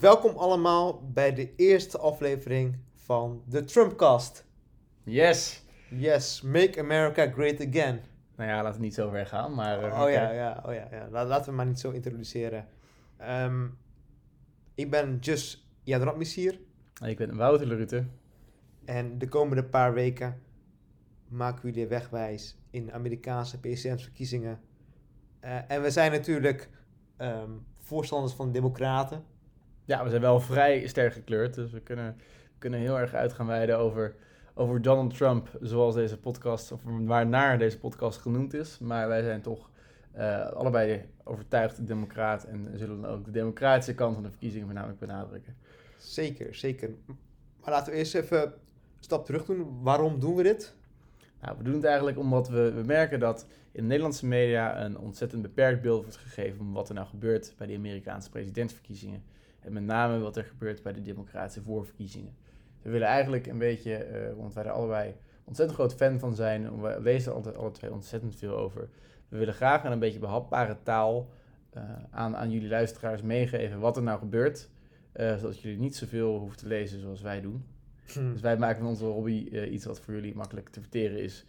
Welkom 0.00 0.36
allemaal 0.36 1.10
bij 1.12 1.34
de 1.34 1.54
eerste 1.56 1.98
aflevering 1.98 2.76
van 2.94 3.42
de 3.46 3.64
Trumpcast. 3.64 4.44
Yes! 5.04 5.64
Yes, 5.90 6.42
make 6.42 6.80
America 6.80 7.30
great 7.30 7.60
again. 7.68 8.00
Nou 8.36 8.50
ja, 8.50 8.62
laten 8.62 8.80
we 8.80 8.84
niet 8.84 8.94
zo 8.94 9.08
ver 9.10 9.26
gaan, 9.26 9.54
maar... 9.54 9.78
uh, 9.86 10.00
Oh 10.02 10.10
ja, 10.10 10.30
ja, 10.30 10.62
oh 10.66 10.72
ja, 10.74 10.88
ja. 10.90 11.08
La- 11.10 11.24
Laten 11.24 11.50
we 11.50 11.56
maar 11.56 11.66
niet 11.66 11.80
zo 11.80 11.90
introduceren. 11.90 12.66
Ehm, 13.16 13.66
ik 14.74 14.90
ben 14.90 15.18
Just 15.20 15.64
Radmissier 15.84 16.58
Ik 17.04 17.16
ben 17.16 17.36
Wouter 17.36 17.66
Lerute. 17.66 18.04
en 18.84 19.18
de 19.18 19.28
komende 19.28 19.64
paar 19.64 19.92
weken 19.94 20.42
maken 21.28 21.62
we 21.64 21.70
jullie 21.70 21.86
wegwijs 21.88 22.56
in 22.70 22.86
de 22.86 22.92
Amerikaanse 22.92 23.60
presidentsverkiezingen. 23.60 24.60
Eh, 25.40 25.70
en 25.70 25.82
we 25.82 25.90
zijn 25.90 26.12
natuurlijk 26.12 26.68
ehm, 27.16 27.50
voorstanders 27.78 28.32
van 28.34 28.46
de 28.46 28.52
Democraten. 28.52 29.24
Ja, 29.84 30.04
we 30.04 30.10
zijn 30.10 30.22
wel 30.22 30.40
vrij 30.40 30.86
sterk 30.86 31.12
gekleurd, 31.12 31.54
dus 31.54 31.70
we 31.70 31.80
kunnen, 31.80 32.16
kunnen 32.58 32.80
heel 32.80 32.98
erg 32.98 33.14
uit 33.14 33.32
gaan 33.32 33.46
wijden 33.46 33.78
over, 33.78 34.14
over 34.54 34.82
Donald 34.82 35.16
Trump, 35.16 35.48
zoals 35.60 35.94
deze 35.94 36.18
podcast, 36.18 36.72
of 36.72 36.80
waarnaar 36.84 37.58
deze 37.58 37.78
podcast 37.78 38.20
genoemd 38.20 38.54
is. 38.54 38.78
Maar 38.78 39.08
wij 39.08 39.22
zijn 39.22 39.40
toch 39.40 39.70
eh, 40.12 40.46
allebei 40.46 41.08
overtuigd 41.24 41.86
democraat 41.86 42.44
en 42.44 42.68
zullen 42.74 43.00
dan 43.00 43.10
ook 43.10 43.24
de 43.24 43.30
democratische 43.30 43.94
kant 43.94 44.14
van 44.14 44.22
de 44.22 44.30
verkiezingen 44.30 44.66
voornamelijk 44.66 44.98
benadrukken. 44.98 45.56
Zeker, 45.98 46.54
zeker. 46.54 46.90
Maar 47.60 47.70
laten 47.70 47.92
we 47.92 47.98
eerst 47.98 48.14
even 48.14 48.42
een 48.42 48.52
stap 49.00 49.24
terug 49.24 49.44
doen. 49.44 49.82
Waarom 49.82 50.20
doen 50.20 50.34
we 50.34 50.42
dit? 50.42 50.74
Nou, 51.40 51.56
we 51.58 51.64
doen 51.64 51.74
het 51.74 51.84
eigenlijk 51.84 52.18
omdat 52.18 52.48
we, 52.48 52.72
we 52.72 52.82
merken 52.82 53.20
dat 53.20 53.46
in 53.72 53.82
de 53.82 53.88
Nederlandse 53.88 54.26
media 54.26 54.84
een 54.84 54.98
ontzettend 54.98 55.42
beperkt 55.42 55.82
beeld 55.82 56.02
wordt 56.02 56.16
gegeven 56.16 56.56
van 56.56 56.72
wat 56.72 56.88
er 56.88 56.94
nou 56.94 57.06
gebeurt 57.06 57.54
bij 57.58 57.66
de 57.66 57.76
Amerikaanse 57.76 58.30
presidentsverkiezingen. 58.30 59.22
En 59.62 59.72
met 59.72 59.82
name 59.82 60.18
wat 60.18 60.36
er 60.36 60.44
gebeurt 60.44 60.82
bij 60.82 60.92
de 60.92 61.02
democratische 61.02 61.62
voorverkiezingen. 61.62 62.34
We 62.82 62.90
willen 62.90 63.06
eigenlijk 63.08 63.46
een 63.46 63.58
beetje, 63.58 63.94
eh, 63.94 64.34
want 64.36 64.54
wij 64.54 64.64
er 64.64 64.70
allebei 64.70 65.14
ontzettend 65.44 65.78
groot 65.78 65.94
fan 65.94 66.18
van 66.18 66.34
zijn, 66.34 66.80
we 66.80 67.00
lezen 67.00 67.34
altijd 67.34 67.56
alle 67.56 67.70
twee 67.70 67.92
ontzettend 67.92 68.36
veel 68.36 68.56
over. 68.56 68.88
We 69.28 69.38
willen 69.38 69.54
graag 69.54 69.84
in 69.84 69.92
een 69.92 69.98
beetje 69.98 70.18
behapbare 70.18 70.76
taal 70.82 71.28
eh, 71.70 71.82
aan, 72.10 72.36
aan 72.36 72.50
jullie 72.50 72.68
luisteraars 72.68 73.22
meegeven 73.22 73.80
wat 73.80 73.96
er 73.96 74.02
nou 74.02 74.18
gebeurt. 74.18 74.70
eh, 75.12 75.36
zodat 75.36 75.60
jullie 75.60 75.78
niet 75.78 75.96
zoveel 75.96 76.38
hoeven 76.38 76.58
te 76.58 76.66
lezen 76.66 77.00
zoals 77.00 77.22
wij 77.22 77.40
doen. 77.40 77.64
Dus 78.14 78.40
wij 78.40 78.56
maken 78.56 78.78
van 78.80 78.88
onze 78.88 79.04
hobby 79.04 79.48
iets 79.70 79.84
wat 79.84 80.00
voor 80.00 80.14
jullie 80.14 80.34
makkelijk 80.34 80.68
te 80.68 80.80
verteren 80.80 81.18
is. 81.22 81.44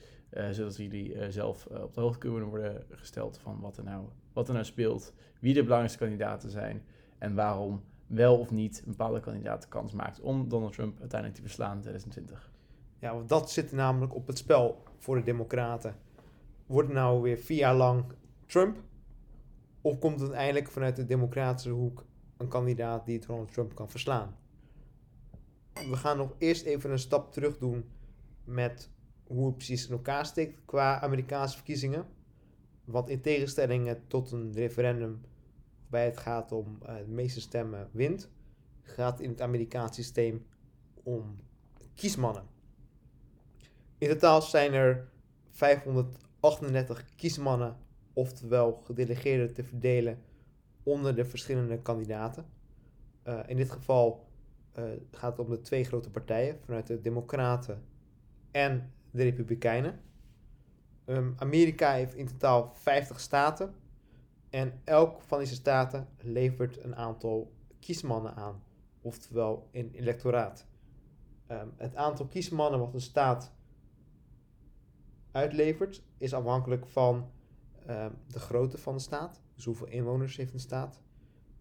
zodat 0.51 0.77
jullie 0.77 1.31
zelf 1.31 1.65
op 1.65 1.93
de 1.93 2.01
hoogte 2.01 2.19
kunnen 2.19 2.49
worden 2.49 2.83
gesteld 2.89 3.37
van 3.37 3.59
wat 3.59 3.77
er, 3.77 3.83
nou, 3.83 4.05
wat 4.33 4.47
er 4.47 4.53
nou 4.53 4.65
speelt. 4.65 5.13
Wie 5.39 5.53
de 5.53 5.61
belangrijkste 5.63 5.99
kandidaten 6.03 6.49
zijn. 6.49 6.83
En 7.17 7.35
waarom 7.35 7.83
wel 8.13 8.37
of 8.37 8.51
niet 8.51 8.77
een 8.77 8.91
bepaalde 8.91 9.19
kandidaat 9.19 9.61
de 9.61 9.67
kans 9.67 9.93
maakt 9.93 10.19
om 10.19 10.49
Donald 10.49 10.73
Trump 10.73 10.99
uiteindelijk 10.99 11.39
te 11.39 11.45
verslaan 11.45 11.75
in 11.75 11.81
2020. 11.81 12.51
Ja, 12.99 13.13
want 13.13 13.29
dat 13.29 13.51
zit 13.51 13.71
namelijk 13.71 14.15
op 14.15 14.27
het 14.27 14.37
spel 14.37 14.83
voor 14.97 15.15
de 15.15 15.23
Democraten. 15.23 15.95
Wordt 16.65 16.87
het 16.87 16.97
nou 16.97 17.21
weer 17.21 17.37
vier 17.37 17.57
jaar 17.57 17.75
lang 17.75 18.05
Trump? 18.45 18.77
Of 19.81 19.99
komt 19.99 20.19
het 20.19 20.29
uiteindelijk 20.29 20.71
vanuit 20.71 20.95
de 20.95 21.05
Democratische 21.05 21.69
hoek 21.69 22.05
een 22.37 22.47
kandidaat 22.47 23.05
die 23.05 23.19
Donald 23.19 23.53
Trump 23.53 23.75
kan 23.75 23.89
verslaan? 23.89 24.35
We 25.73 25.95
gaan 25.95 26.17
nog 26.17 26.33
eerst 26.37 26.65
even 26.65 26.91
een 26.91 26.99
stap 26.99 27.31
terug 27.31 27.57
doen 27.57 27.85
met 28.43 28.89
hoe 29.27 29.45
het 29.45 29.55
precies 29.55 29.87
in 29.87 29.93
elkaar 29.93 30.25
steekt 30.25 30.59
qua 30.65 31.01
Amerikaanse 31.01 31.55
verkiezingen. 31.55 32.05
Want 32.85 33.09
in 33.09 33.21
tegenstelling 33.21 33.97
tot 34.07 34.31
een 34.31 34.53
referendum 34.53 35.21
waarbij 35.93 36.11
het 36.11 36.19
gaat 36.19 36.51
om 36.51 36.77
eh, 36.85 36.95
de 36.95 37.11
meeste 37.11 37.41
stemmen 37.41 37.89
wint, 37.91 38.29
gaat 38.81 39.19
in 39.19 39.29
het 39.29 39.41
Amerikaanse 39.41 39.93
systeem 39.93 40.45
om 41.03 41.35
kiesmannen. 41.95 42.43
In 43.97 44.09
totaal 44.09 44.41
zijn 44.41 44.73
er 44.73 45.09
538 45.51 47.05
kiesmannen, 47.15 47.77
oftewel 48.13 48.81
gedelegeerden, 48.83 49.53
te 49.53 49.63
verdelen 49.63 50.21
onder 50.83 51.15
de 51.15 51.25
verschillende 51.25 51.81
kandidaten. 51.81 52.45
Eh, 53.23 53.39
in 53.47 53.57
dit 53.57 53.71
geval 53.71 54.27
eh, 54.71 54.83
gaat 55.11 55.37
het 55.37 55.45
om 55.45 55.51
de 55.51 55.61
twee 55.61 55.83
grote 55.83 56.09
partijen, 56.09 56.59
vanuit 56.65 56.87
de 56.87 57.01
Democraten 57.01 57.83
en 58.51 58.91
de 59.11 59.23
Republikeinen. 59.23 59.99
Ehm, 61.05 61.31
Amerika 61.35 61.93
heeft 61.93 62.15
in 62.15 62.27
totaal 62.27 62.71
50 62.75 63.19
staten 63.19 63.73
en 64.53 64.81
elk 64.83 65.21
van 65.21 65.39
deze 65.39 65.53
staten 65.53 66.07
levert 66.17 66.83
een 66.83 66.95
aantal 66.95 67.53
kiesmannen 67.79 68.35
aan, 68.35 68.63
oftewel 69.01 69.69
een 69.71 69.91
electoraat. 69.91 70.67
Ehm, 71.47 71.67
het 71.77 71.95
aantal 71.95 72.25
kiesmannen 72.25 72.79
wat 72.79 72.93
een 72.93 73.01
staat 73.01 73.53
uitlevert 75.31 76.03
is 76.17 76.33
afhankelijk 76.33 76.87
van 76.87 77.31
ehm, 77.85 78.11
de 78.27 78.39
grootte 78.39 78.77
van 78.77 78.93
de 78.93 78.99
staat. 78.99 79.41
Dus 79.55 79.65
hoeveel 79.65 79.87
inwoners 79.87 80.37
heeft 80.37 80.53
een 80.53 80.59
staat. 80.59 81.01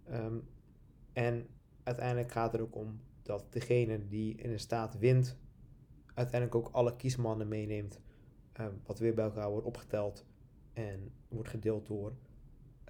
Ehm, 0.04 0.38
en 1.12 1.46
uiteindelijk 1.82 2.32
gaat 2.32 2.52
het 2.52 2.60
er 2.60 2.66
ook 2.66 2.76
om 2.76 3.00
dat 3.22 3.52
degene 3.52 4.06
die 4.06 4.34
in 4.34 4.50
een 4.50 4.60
staat 4.60 4.98
wint, 4.98 5.38
uiteindelijk 6.14 6.66
ook 6.66 6.74
alle 6.74 6.96
kiesmannen 6.96 7.48
meeneemt. 7.48 8.00
wat 8.86 8.98
weer 8.98 9.14
bij 9.14 9.24
elkaar 9.24 9.50
wordt 9.50 9.66
opgeteld 9.66 10.26
en 10.72 11.12
wordt 11.28 11.48
gedeeld 11.48 11.86
door 11.86 12.12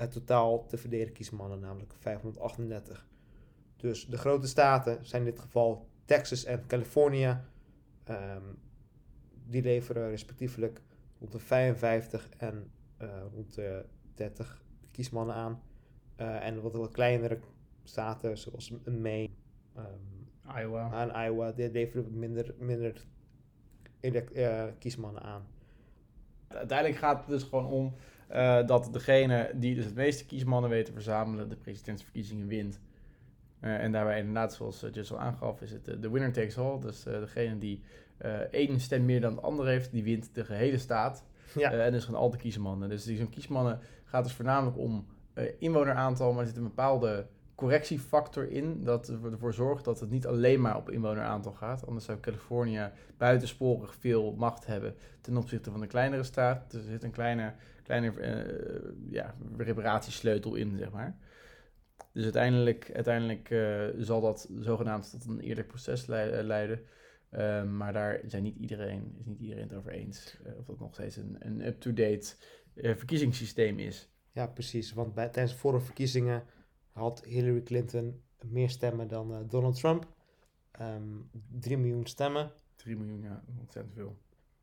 het 0.03 0.13
totaal 0.13 0.67
te 0.67 0.77
verdelen 0.77 1.13
kiesmannen, 1.13 1.61
namelijk 1.61 1.95
538. 1.99 3.07
Dus 3.77 4.07
de 4.07 4.19
grote 4.19 4.47
staten 4.47 5.07
zijn 5.07 5.23
in 5.23 5.31
dit 5.31 5.41
geval 5.41 5.89
Texas 6.05 6.45
en 6.45 6.67
Californië. 6.67 7.41
Ehm, 8.05 8.43
die 9.47 9.62
leveren 9.62 10.09
respectievelijk 10.09 10.83
rond 11.19 11.33
de 11.33 11.39
55 11.39 12.29
en 12.39 12.71
eh, 12.97 13.09
rond 13.35 13.55
de 13.55 13.85
30 14.15 14.62
kiesmannen 14.91 15.35
aan. 15.35 15.62
Eh, 16.17 16.47
en 16.47 16.62
wat, 16.62 16.73
wat 16.73 16.93
kleinere 16.93 17.39
staten, 17.85 18.39
zoals 18.39 18.73
Maine 18.85 19.31
ehm, 19.75 20.59
Iowa. 20.59 21.09
en 21.09 21.25
Iowa, 21.27 21.53
die 21.53 21.71
leveren 21.71 22.19
minder, 22.19 22.55
minder 22.59 23.05
eh, 24.01 24.65
kiesmannen 24.79 25.23
aan. 25.23 25.47
Uiteindelijk 26.49 26.99
gaat 26.99 27.19
het 27.19 27.29
dus 27.29 27.43
gewoon 27.43 27.67
om 27.67 27.95
eh, 28.32 28.66
dat 28.66 28.88
degene 28.93 29.50
die 29.54 29.75
dus 29.75 29.84
het 29.84 29.94
meeste 29.94 30.26
kiesmannen 30.26 30.70
weet 30.70 30.84
te 30.87 30.93
verzamelen, 30.93 31.48
de 31.48 31.56
presidentsverkiezingen 31.56 32.47
wint. 32.47 32.81
Eh, 33.60 33.82
en 33.82 33.93
daarbij 33.93 34.19
inderdaad, 34.19 34.54
zoals 34.54 34.84
uh, 34.84 34.93
Just 34.93 35.12
al 35.12 35.19
aangaf, 35.19 35.60
is 35.60 35.70
het 35.70 35.88
eh, 35.88 35.94
de 36.00 36.10
winner 36.10 36.32
takes 36.32 36.59
all. 36.59 36.81
Dus 36.81 37.06
eh, 37.06 37.19
degene 37.19 37.59
die 37.59 37.82
eh, 38.16 38.32
één 38.34 38.81
stem 38.81 39.04
meer 39.04 39.20
dan 39.20 39.34
de 39.34 39.41
andere 39.41 39.70
heeft, 39.70 39.93
die 39.93 40.03
wint 40.03 40.34
de 40.34 40.44
gehele 40.44 40.78
staat. 40.78 41.25
Ja. 41.54 41.72
Eh, 41.72 41.87
en 41.87 41.93
dus 41.93 42.04
gewoon 42.04 42.20
al 42.20 42.31
de 42.31 42.37
kiesmannen. 42.37 42.88
Dus 42.88 43.04
die 43.04 43.16
zo'n 43.16 43.28
kiesmannen 43.28 43.78
gaat 44.04 44.25
dus 44.25 44.32
voornamelijk 44.32 44.78
om 44.78 45.06
eh, 45.34 45.44
inwoneraantal, 45.59 46.32
maar 46.32 46.41
er 46.41 46.47
zit 46.47 46.56
een 46.56 46.62
bepaalde 46.62 47.26
correctiefactor 47.54 48.50
in 48.50 48.84
dat 48.84 49.09
ervoor 49.09 49.54
zorgt 49.54 49.84
dat 49.84 50.00
het 50.00 50.10
niet 50.10 50.26
alleen 50.26 50.60
maar 50.60 50.76
op 50.76 50.91
inwoneraantal 50.91 51.53
gaat. 51.53 51.87
Anders 51.87 52.04
zou 52.04 52.20
Californië 52.20 52.91
buitensporig 53.16 53.94
veel 53.94 54.34
macht 54.37 54.66
hebben 54.66 54.94
ten 55.20 55.37
opzichte 55.37 55.70
van 55.70 55.81
de 55.81 55.87
kleinere 55.87 56.22
staat. 56.22 56.70
Dus 56.70 56.82
er 56.82 56.91
zit 56.91 57.03
een 57.03 57.10
kleine, 57.10 57.53
kleine 57.82 58.20
eh, 58.20 58.93
ja, 59.10 59.34
reparatiesleutel 59.56 60.54
in, 60.54 60.76
zeg 60.78 60.91
maar. 60.91 61.16
Dus 62.12 62.22
uiteindelijk, 62.22 62.91
uiteindelijk 62.94 63.50
eh, 63.50 63.87
zal 63.98 64.20
dat 64.20 64.50
zogenaamd 64.59 65.10
tot 65.10 65.26
een 65.26 65.41
eerlijk 65.41 65.69
proces 65.69 66.09
eh, 66.09 66.43
leiden. 66.43 66.81
Ehm, 67.31 67.76
maar 67.76 67.93
daar 67.93 68.20
zijn 68.26 68.43
niet 68.43 68.56
iedereen, 68.56 69.15
is 69.19 69.26
niet 69.26 69.41
iedereen 69.41 69.62
het 69.62 69.75
over 69.75 69.93
eens 69.93 70.37
of 70.59 70.65
dat 70.65 70.78
nog 70.78 70.94
steeds 70.94 71.16
een, 71.16 71.37
een 71.38 71.66
up-to-date 71.66 72.34
verkiezingssysteem 72.75 73.78
is. 73.78 74.09
Ja, 74.32 74.47
precies. 74.47 74.93
Want 74.93 75.14
bij, 75.14 75.28
tijdens 75.28 75.54
de 75.54 75.60
vorige 75.60 75.84
verkiezingen 75.84 76.44
had 76.91 77.25
Hillary 77.25 77.62
Clinton 77.62 78.23
meer 78.44 78.70
stemmen 78.70 79.08
dan 79.08 79.46
Donald 79.49 79.76
Trump. 79.76 80.06
Ehm 80.70 81.02
3 81.61 81.76
miljoen 81.76 82.06
stemmen. 82.06 82.52
3 82.76 82.96
miljoen, 82.96 83.23
ja, 83.23 83.44
ontzettend 83.58 83.94
veel. 83.94 84.19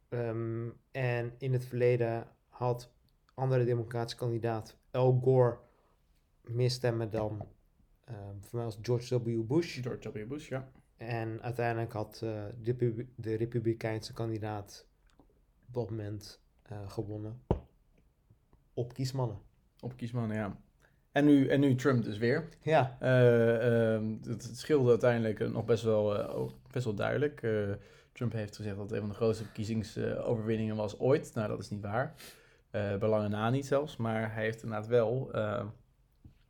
Ehm, 0.09 0.69
en 0.91 1.33
in 1.37 1.53
het 1.53 1.65
verleden 1.65 2.27
had 2.47 2.91
andere 3.39 3.65
democratische 3.65 4.17
kandidaat 4.17 4.77
Al 4.91 5.19
Gore 5.23 5.57
meer 6.43 6.71
stemmen 6.71 7.09
dan 7.09 7.45
ehm 8.05 8.35
voor 8.39 8.55
mij 8.59 8.63
was 8.63 8.79
George 8.81 9.21
W. 9.23 9.41
Bush. 9.47 9.81
George 9.81 10.11
W. 10.11 10.27
Bush, 10.27 10.49
ja. 10.49 10.71
En 10.97 11.41
uiteindelijk 11.41 11.93
had 11.93 12.21
eh, 12.23 12.43
de, 12.61 12.73
pub- 12.73 13.07
de 13.15 13.35
Republikeinse 13.35 14.13
kandidaat 14.13 14.87
op 15.67 15.73
dat 15.73 15.89
moment 15.89 16.41
eh, 16.61 16.89
gewonnen 16.89 17.41
op 18.73 18.93
kiesmannen. 18.93 19.37
Op 19.79 19.95
kiesmannen, 19.97 20.37
ja. 20.37 20.57
En 21.11 21.25
nu, 21.25 21.47
en 21.47 21.59
nu 21.59 21.75
Trump 21.75 22.03
dus 22.03 22.17
weer. 22.17 22.49
Ja, 22.61 22.97
Eh, 22.99 23.93
ehm, 23.95 24.11
het, 24.23 24.43
het 24.43 24.57
scheelde 24.57 24.89
uiteindelijk 24.89 25.51
nog 25.51 25.65
best 25.65 25.83
wel, 25.83 26.53
best 26.71 26.85
wel 26.85 26.93
duidelijk. 26.93 27.39
Trump 28.11 28.31
heeft 28.33 28.55
gezegd 28.55 28.75
dat 28.75 28.83
het 28.85 28.93
een 28.93 28.99
van 28.99 29.09
de 29.09 29.15
grootste 29.15 29.43
verkiezingsoverwinningen 29.43 30.75
was 30.75 30.99
ooit. 30.99 31.33
Nou, 31.33 31.47
dat 31.47 31.59
is 31.59 31.69
niet 31.69 31.81
waar. 31.81 32.13
Eh 32.71 32.97
bij 32.97 33.09
lange 33.09 33.27
na 33.27 33.49
niet 33.49 33.65
zelfs. 33.65 33.97
Maar 33.97 34.33
hij 34.33 34.43
heeft 34.43 34.63
inderdaad 34.63 34.87
wel 34.87 35.31
eh, 35.33 35.65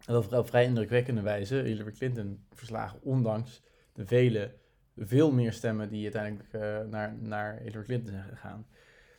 dat 0.06 0.34
op 0.34 0.48
vrij 0.48 0.64
indrukwekkende 0.64 1.22
wijze 1.22 1.56
Hillary 1.56 1.92
Clinton 1.92 2.46
verslagen, 2.54 3.00
ondanks 3.02 3.62
de 3.94 4.06
vele, 4.06 4.52
veel 4.98 5.32
meer 5.32 5.54
stemmen 5.54 5.90
die 5.90 6.04
uiteindelijk 6.04 6.54
uh, 6.54 6.90
naar, 6.90 7.16
naar 7.22 7.60
Hillary 7.62 7.84
Clinton 7.84 8.12
zijn 8.14 8.30
gegaan. 8.30 8.68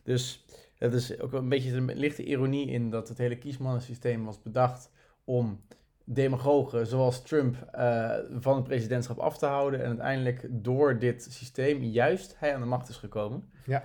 Dus 0.02 0.44
het 0.78 0.92
is 0.92 1.20
ook 1.20 1.32
een 1.32 1.48
beetje 1.48 1.72
een 1.72 1.94
lichte 1.94 2.24
ironie 2.24 2.66
in 2.66 2.90
dat 2.90 3.08
het 3.08 3.18
hele 3.18 3.38
kiesmannensysteem 3.38 4.24
was 4.24 4.42
bedacht 4.42 4.90
om 5.24 5.64
demagogen 6.04 6.86
zoals 6.86 7.22
Trump 7.22 7.70
uh, 7.74 8.14
van 8.38 8.56
het 8.56 8.64
presidentschap 8.64 9.18
af 9.18 9.38
te 9.38 9.46
houden. 9.46 9.80
En 9.80 9.86
uiteindelijk 9.86 10.46
door 10.50 10.98
dit 10.98 11.26
systeem 11.30 11.82
juist 11.82 12.34
hij 12.38 12.54
aan 12.54 12.60
de 12.60 12.66
macht 12.66 12.88
is 12.88 12.96
gekomen. 12.96 13.50
Ja. 13.66 13.82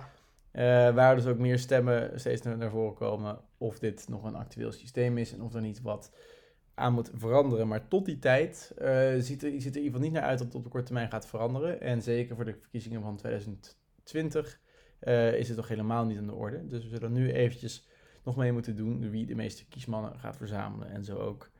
Uh, 0.56 0.62
waar 0.94 1.16
dus 1.16 1.26
ook 1.26 1.38
meer 1.38 1.58
stemmen 1.58 2.20
steeds 2.20 2.42
naar 2.42 2.70
voren 2.70 2.94
komen 2.94 3.40
of 3.58 3.78
dit 3.78 4.08
nog 4.08 4.24
een 4.24 4.34
actueel 4.34 4.72
systeem 4.72 5.18
is 5.18 5.32
en 5.32 5.42
of 5.42 5.54
er 5.54 5.60
niet 5.60 5.80
wat 5.80 6.12
aan 6.74 6.92
moet 6.92 7.10
veranderen. 7.14 7.68
Maar 7.68 7.88
tot 7.88 8.04
die 8.04 8.18
tijd 8.18 8.74
uh, 8.78 9.14
ziet, 9.18 9.42
er, 9.42 9.50
ziet 9.50 9.74
er 9.74 9.76
in 9.76 9.82
ieder 9.82 9.82
geval 9.82 10.00
niet 10.00 10.12
naar 10.12 10.22
uit 10.22 10.38
dat 10.38 10.46
het 10.46 10.56
op 10.56 10.64
de 10.64 10.68
korte 10.68 10.86
termijn 10.86 11.10
gaat 11.10 11.26
veranderen. 11.26 11.80
En 11.80 12.02
zeker 12.02 12.36
voor 12.36 12.44
de 12.44 12.56
verkiezingen 12.60 13.02
van 13.02 13.16
2020 13.16 14.60
uh, 15.00 15.32
is 15.32 15.48
het 15.48 15.56
nog 15.56 15.68
helemaal 15.68 16.04
niet 16.04 16.18
aan 16.18 16.26
de 16.26 16.34
orde. 16.34 16.66
Dus 16.66 16.82
we 16.82 16.88
zullen 16.88 17.12
nu 17.12 17.32
eventjes 17.32 17.88
nog 18.24 18.36
mee 18.36 18.52
moeten 18.52 18.76
doen 18.76 19.10
wie 19.10 19.26
de 19.26 19.34
meeste 19.34 19.68
kiesmannen 19.68 20.18
gaat 20.18 20.36
verzamelen. 20.36 20.90
En 20.90 21.04
zo 21.04 21.16
ook 21.16 21.50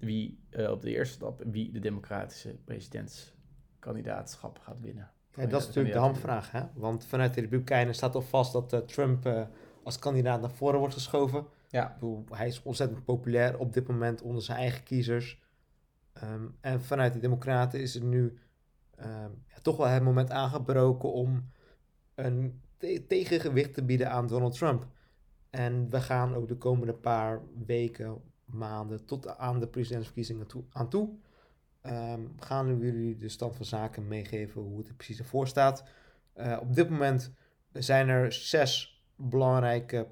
wie 0.00 0.40
op 0.70 0.82
de 0.82 0.90
eerste 0.90 1.14
stap 1.14 1.42
wie 1.46 1.72
de 1.72 1.80
democratische 1.80 2.56
presidentskandidaatschap 2.64 4.58
gaat 4.58 4.80
winnen. 4.80 5.10
Ja, 5.38 5.46
dat 5.46 5.60
is 5.60 5.66
natuurlijk 5.66 5.94
de 5.94 6.00
hamvraag, 6.00 6.50
hè? 6.50 6.62
Want 6.74 7.04
vanuit 7.04 7.34
de 7.34 7.40
Republikeinen 7.40 7.94
staat 7.94 8.14
al 8.14 8.22
vast 8.22 8.52
dat 8.52 8.72
uh, 8.72 8.80
Trump 8.80 9.26
uh, 9.26 9.42
als 9.82 9.98
kandidaat 9.98 10.40
naar 10.40 10.50
voren 10.50 10.78
wordt 10.78 10.94
geschoven. 10.94 11.46
Ja. 11.68 11.92
Bedoel, 11.94 12.24
hij 12.30 12.46
is 12.46 12.62
ontzettend 12.62 13.04
populair 13.04 13.58
op 13.58 13.72
dit 13.72 13.88
moment 13.88 14.22
onder 14.22 14.42
zijn 14.42 14.58
eigen 14.58 14.82
kiezers. 14.82 15.42
Um, 16.22 16.56
en 16.60 16.82
vanuit 16.82 17.12
de 17.12 17.18
Democraten 17.18 17.80
is 17.80 17.94
er 17.94 18.04
nu 18.04 18.38
um, 19.00 19.44
ja, 19.48 19.60
toch 19.62 19.76
wel 19.76 19.86
het 19.86 20.02
moment 20.02 20.30
aangebroken 20.30 21.12
om 21.12 21.50
een 22.14 22.60
te 22.76 23.04
tegengewicht 23.08 23.74
te 23.74 23.84
bieden 23.84 24.10
aan 24.10 24.26
Donald 24.26 24.54
Trump. 24.54 24.86
En 25.50 25.90
we 25.90 26.00
gaan 26.00 26.34
ook 26.34 26.48
de 26.48 26.56
komende 26.56 26.94
paar 26.94 27.40
weken, 27.66 28.20
maanden 28.44 29.04
tot 29.04 29.38
aan 29.38 29.60
de 29.60 29.66
presidentsverkiezingen 29.66 30.46
toe, 30.46 30.64
aan 30.72 30.88
toe. 30.88 31.08
Um, 31.90 32.34
gaan 32.38 32.78
we 32.78 32.84
jullie 32.84 33.16
de 33.16 33.28
stand 33.28 33.56
van 33.56 33.64
zaken 33.64 34.08
meegeven 34.08 34.62
hoe 34.62 34.78
het 34.78 34.88
er 34.88 34.94
precies 34.94 35.18
ervoor 35.18 35.46
staat. 35.46 35.84
Uh, 36.36 36.58
op 36.60 36.74
dit 36.74 36.88
moment 36.88 37.32
zijn 37.72 38.08
er 38.08 38.32
zes 38.32 39.02
belangrijke 39.16 40.08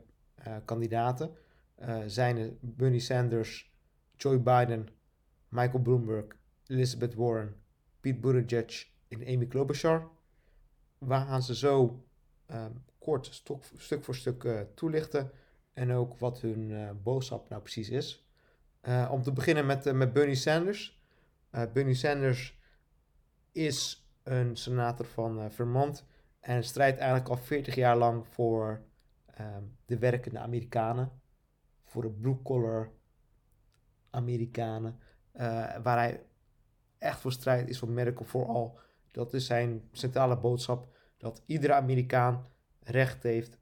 uh, 0.47 0.57
kandidaten. 0.65 1.37
Uh, 1.81 1.99
zijn 2.07 2.37
er 2.37 2.53
Bernie 2.61 3.01
Sanders, 3.01 3.75
Joe 4.17 4.39
Biden, 4.39 4.89
Michael 5.49 5.83
Bloomberg, 5.83 6.25
Elizabeth 6.67 7.15
Warren, 7.15 7.57
Pete 8.01 8.19
Buttigieg 8.19 8.91
en 9.09 9.27
Amy 9.27 9.47
Klobuchar. 9.47 10.09
We 10.99 11.15
gaan 11.15 11.43
ze 11.43 11.55
zo 11.55 12.05
um, 12.51 12.85
kort 12.99 13.43
stuk 13.77 14.05
voor 14.05 14.15
stuk 14.15 14.67
toelichten 14.75 15.31
en 15.73 15.93
ook 15.93 16.19
wat 16.19 16.41
hun 16.41 16.99
boodschap 17.03 17.49
nou 17.49 17.63
precies 17.63 17.91
is. 17.91 18.29
om 19.11 19.23
te 19.23 19.33
beginnen 19.33 19.67
met, 19.67 19.93
met 19.93 20.13
Bernie 20.13 20.35
Sanders. 20.35 20.96
Uh, 21.57 21.63
Bernie 21.73 21.95
Sanders 21.95 22.59
is 23.53 24.09
een 24.23 24.57
senator 24.57 25.07
van 25.07 25.39
uh, 25.39 25.51
Vermont 25.51 26.07
en 26.41 26.65
strijdt 26.65 26.99
eigenlijk 26.99 27.29
al 27.29 27.37
40 27.37 27.75
jaar 27.75 27.97
lang 27.97 28.27
voor 28.27 28.83
um, 29.41 29.77
de 29.87 29.99
werkende 29.99 30.39
Amerikanen, 30.39 31.11
voor 31.85 32.03
de 32.03 32.11
blue-collar 32.11 32.91
Amerikanen, 34.11 34.99
uh, 35.35 35.43
waar 35.83 35.99
hij 35.99 36.27
echt 36.99 37.21
voor 37.21 37.33
strijdt 37.33 37.69
is 37.69 37.79
voor 37.79 37.91
Medical 37.91 38.27
for 38.27 38.47
All. 38.47 38.73
Dat 39.11 39.35
is 39.35 39.47
zijn 39.47 39.89
centrale 39.93 40.39
boodschap, 40.39 40.97
dat 41.17 41.43
iedere 41.47 41.75
Amerikaan 41.75 42.47
recht 42.81 43.23
heeft 43.23 43.59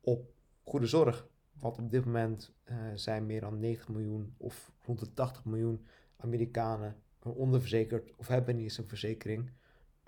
op 0.00 0.32
goede 0.62 0.86
zorg. 0.86 1.28
Want 1.52 1.78
op 1.78 1.90
dit 1.90 2.04
moment 2.04 2.54
zijn 2.94 3.26
meer 3.26 3.40
dan 3.40 3.58
90 3.58 3.88
miljoen 3.88 4.34
of 4.36 4.72
rond 4.84 4.98
de 4.98 5.12
80 5.12 5.44
miljoen 5.44 5.86
Amerikanen 6.16 7.02
onderverzekerd 7.30 8.12
of 8.16 8.26
hebben 8.26 8.54
niet 8.54 8.64
eens 8.64 8.78
een 8.78 8.88
verzekering. 8.88 9.50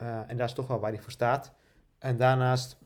Uh, 0.03 0.31
en 0.31 0.37
daar 0.37 0.47
is 0.47 0.53
toch 0.53 0.67
wel 0.67 0.81
waar 0.81 0.93
hij 0.93 1.01
voor 1.01 1.11
staat. 1.11 1.55
En 1.99 2.17
daarnaast 2.17 2.79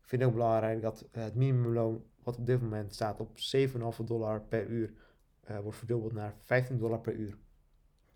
vind 0.00 0.22
ik 0.22 0.28
ook 0.28 0.34
belangrijk 0.34 0.82
dat 0.82 1.08
het 1.10 1.34
minimumloon, 1.34 2.04
wat 2.22 2.36
op 2.36 2.46
dit 2.46 2.60
moment 2.60 2.94
staat 2.94 3.20
op 3.20 3.30
7,5 3.98 4.04
dollar 4.04 4.40
per 4.40 4.66
uur, 4.66 4.92
uh, 5.50 5.58
wordt 5.58 5.78
verdubbeld 5.78 6.12
naar 6.12 6.34
15 6.42 6.78
dollar 6.78 7.00
per 7.00 7.12
uur. 7.12 7.36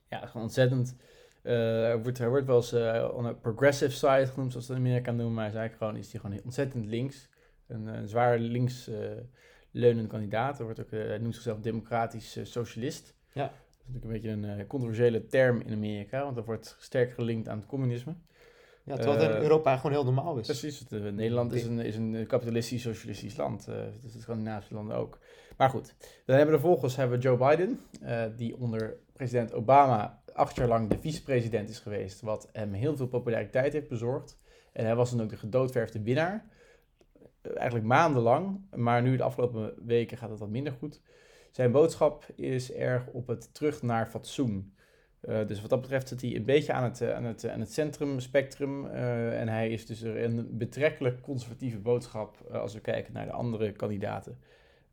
Ja, 0.08 0.26
gewoon 0.26 0.42
ontzettend. 0.42 0.96
Uh, 1.42 1.88
er, 1.88 2.02
wordt, 2.02 2.18
er 2.18 2.28
wordt 2.28 2.46
wel 2.46 2.56
eens 2.56 2.72
on 3.12 3.24
een 3.24 3.40
progressive 3.40 3.90
side 3.90 4.26
genoemd, 4.26 4.52
zoals 4.52 4.70
in 4.70 4.76
Amerika 4.76 5.10
noemen, 5.10 5.34
maar 5.34 5.48
is 5.48 5.54
eigenlijk 5.54 5.82
gewoon, 5.82 5.96
is 5.96 6.10
die 6.10 6.20
gewoon 6.20 6.40
ontzettend 6.44 6.86
links. 6.86 7.28
Een, 7.66 7.86
een 7.86 8.08
zwaar 8.08 8.38
links 8.38 8.90
leunende 9.70 10.08
kandidaat. 10.08 10.58
Er 10.58 10.64
wordt 10.64 10.80
ook, 10.80 10.90
hij 10.90 11.18
noemt 11.18 11.34
zichzelf 11.34 11.60
democratisch 11.60 12.38
socialist. 12.42 13.14
Ja 13.32 13.52
is 13.86 13.94
natuurlijk 13.94 14.24
een 14.24 14.38
beetje 14.38 14.48
een 14.48 14.58
uh, 14.58 14.66
controversiële 14.66 15.26
term 15.26 15.60
in 15.60 15.72
Amerika, 15.72 16.22
want 16.22 16.36
dat 16.36 16.44
wordt 16.44 16.76
sterk 16.78 17.12
gelinkt 17.12 17.48
aan 17.48 17.58
het 17.58 17.66
communisme. 17.66 18.14
Ja, 18.84 18.94
terwijl 18.94 19.18
het 19.20 19.36
in 19.36 19.42
Europa 19.42 19.76
gewoon 19.76 19.92
heel 19.92 20.04
normaal 20.04 20.38
is. 20.38 20.46
Precies, 20.46 20.78
het, 20.78 20.92
uh, 20.92 21.12
Nederland 21.12 21.52
is 21.52 21.64
een, 21.64 21.78
is 21.78 21.96
een 21.96 22.26
kapitalistisch, 22.26 22.82
socialistisch 22.82 23.36
land. 23.36 23.64
Dus 24.02 24.12
de 24.12 24.20
Scandinavische 24.20 24.74
landen 24.74 24.96
ook. 24.96 25.18
Maar 25.56 25.70
goed, 25.70 25.94
dan 26.24 26.36
hebben 26.36 26.54
we 26.54 26.60
vervolgens 26.60 26.96
hebben 26.96 27.18
we 27.18 27.22
Joe 27.22 27.36
Biden, 27.36 27.80
die 28.36 28.56
onder 28.56 28.96
president 29.12 29.52
Obama 29.52 30.22
acht 30.32 30.56
jaar 30.56 30.68
lang 30.68 30.88
de 30.88 30.98
vicepresident 30.98 31.68
is 31.68 31.78
geweest, 31.78 32.20
wat 32.20 32.48
hem 32.52 32.72
heel 32.72 32.96
veel 32.96 33.06
populariteit 33.06 33.72
heeft 33.72 33.88
bezorgd. 33.88 34.38
En 34.72 34.84
hij 34.84 34.96
was 34.96 35.10
dan 35.10 35.22
ook 35.22 35.30
de 35.30 35.36
gedoodverfde 35.36 36.02
winnaar. 36.02 36.46
Eigenlijk 37.54 37.86
maandenlang, 37.86 38.60
maar 38.74 39.02
nu 39.02 39.16
de 39.16 39.22
afgelopen 39.22 39.74
weken 39.86 40.16
gaat 40.16 40.30
het 40.30 40.38
wat 40.38 40.48
minder 40.48 40.72
goed. 40.72 41.00
Zijn 41.56 41.72
boodschap 41.72 42.26
is 42.34 42.72
erg 42.72 43.06
op 43.06 43.26
het 43.26 43.54
terug 43.54 43.82
naar 43.82 44.06
fatsoen. 44.06 44.74
Uh, 45.22 45.46
dus 45.46 45.60
wat 45.60 45.70
dat 45.70 45.80
betreft 45.80 46.08
zit 46.08 46.20
hij 46.20 46.36
een 46.36 46.44
beetje 46.44 46.72
aan 46.72 46.84
het, 46.84 47.02
aan 47.02 47.24
het, 47.24 47.48
aan 47.48 47.60
het 47.60 47.72
centrumspectrum. 47.72 48.84
Uh, 48.84 49.40
en 49.40 49.48
hij 49.48 49.70
is 49.70 49.86
dus 49.86 50.00
een 50.00 50.58
betrekkelijk 50.58 51.20
conservatieve 51.20 51.78
boodschap 51.78 52.50
als 52.52 52.74
we 52.74 52.80
kijken 52.80 53.12
naar 53.12 53.26
de 53.26 53.32
andere 53.32 53.72
kandidaten. 53.72 54.38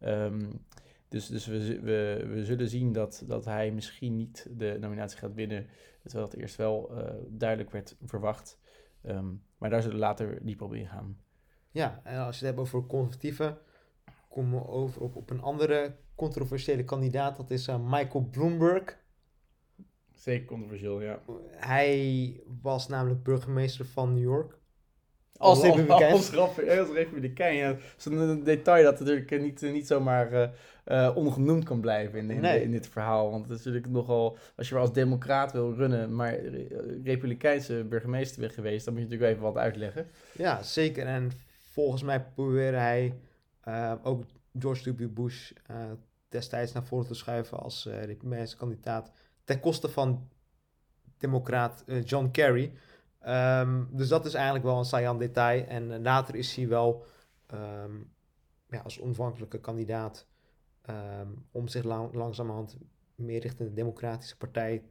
Um, 0.04 0.65
dus 1.07 1.27
dus 1.27 1.45
we, 1.45 1.80
we, 1.80 2.25
we 2.27 2.45
zullen 2.45 2.68
zien 2.68 2.94
dat, 2.94 3.24
dat 3.27 3.45
hij 3.45 3.71
misschien 3.71 4.15
niet 4.15 4.48
de 4.51 4.77
nominatie 4.80 5.18
gaat 5.18 5.33
winnen. 5.33 5.68
Terwijl 6.04 6.30
dat 6.30 6.39
eerst 6.39 6.56
wel 6.56 6.92
duidelijk 7.27 7.72
werd 7.72 7.96
verwacht. 8.05 8.60
Um, 9.05 9.43
maar 9.58 9.70
daar 9.70 9.82
zullen 9.82 9.98
we 9.98 10.03
later 10.03 10.39
dieper 10.46 10.65
op 10.65 10.74
ingaan. 10.74 11.17
Ja, 11.72 12.01
en 12.03 12.20
als 12.20 12.39
je 12.39 12.46
het 12.46 12.55
hebt 12.55 12.67
over 12.67 12.86
conservatieven, 12.86 13.58
komen 14.29 14.60
we 14.60 14.67
over 14.67 15.01
op, 15.01 15.15
op 15.15 15.29
een 15.29 15.41
andere 15.41 15.96
controversiële 16.24 16.84
kandidaat. 16.84 17.38
Dat 17.38 17.50
is 17.50 17.68
uh, 17.68 17.75
Michael 17.89 18.27
Bloomberg. 18.32 18.98
Zeker 20.13 20.46
controversieel, 20.46 21.01
ja. 21.01 21.20
Hij 21.51 22.42
was 22.62 22.88
namelijk 22.88 23.24
burgemeester 23.24 23.86
van 23.86 24.13
New 24.13 24.24
York. 24.24 24.62
Als, 25.38 25.58
als 25.58 25.68
republikein. 25.68 26.12
Als, 26.12 26.36
als, 26.36 26.77
als 26.80 26.89
republikein, 26.89 27.56
ja. 27.56 27.75
Zo'n 27.98 28.44
detail 28.44 28.84
dat 28.84 29.00
natuurlijk 29.00 29.42
niet, 29.42 29.62
niet 29.62 29.88
zomaar 29.88 30.34
uh, 30.34 30.48
uh, 30.88 31.15
ongenoemd 31.15 31.63
kan 31.63 31.82
blijven 31.82 32.20
in, 32.20 32.32
in, 32.32 32.42
nee. 32.42 32.62
in, 32.62 32.72
dit 32.72 32.88
verhaal. 32.88 33.32
Want 33.32 33.50
het 33.50 33.60
is 33.60 33.65
natuurlijk 33.65 33.94
nogal, 33.94 34.38
als 34.56 34.68
je 34.68 34.74
maar 34.74 34.84
als 34.84 34.94
democraat 34.94 35.51
wil 35.51 35.74
runnen, 35.74 36.15
maar 36.15 36.39
republikeinse 37.03 37.86
burgemeester 37.89 38.39
bent 38.39 38.53
geweest, 38.53 38.86
dan 38.86 38.94
moet 38.94 39.03
je 39.03 39.10
natuurlijk 39.10 39.36
even 39.36 39.53
wat 39.53 39.63
uitleggen. 39.63 40.08
Ja, 40.32 40.62
zeker. 40.62 41.06
En 41.06 41.32
volgens 41.72 42.03
mij 42.03 42.25
probeerde 42.36 42.77
hij 42.77 43.13
uh, 43.68 43.94
ook 44.03 44.24
George 44.60 44.96
W. 44.96 45.08
Bush 45.08 45.51
destijds 46.33 46.71
naar 46.71 46.85
voren 46.85 47.07
te 47.07 47.13
schuiven 47.13 47.59
als 47.59 47.85
uh, 47.85 48.03
republikeinse 48.03 48.57
kandidaat 48.57 49.11
ten 49.43 49.59
koste 49.59 49.89
van 49.89 50.29
democraat 51.17 51.83
uh, 51.87 52.03
John 52.03 52.31
Kerry. 52.31 52.73
Um, 53.27 53.89
dus 53.91 54.07
dat 54.07 54.25
is 54.25 54.33
eigenlijk 54.33 54.65
wel 54.65 54.77
een 54.77 54.85
saillant 54.85 55.19
detail. 55.19 55.65
En 55.65 56.01
later 56.01 56.35
is 56.35 56.55
hij 56.55 56.67
wel 56.67 57.05
um, 57.53 58.11
ja, 58.69 58.79
als 58.79 58.99
onafhankelijke 58.99 59.59
kandidaat 59.59 60.27
um, 60.89 61.45
om 61.51 61.67
zich 61.67 61.83
lang, 61.83 62.13
langzamerhand 62.13 62.77
meer 63.15 63.41
richting 63.41 63.69
de 63.69 63.75
Democratische 63.75 64.37
Partij 64.37 64.83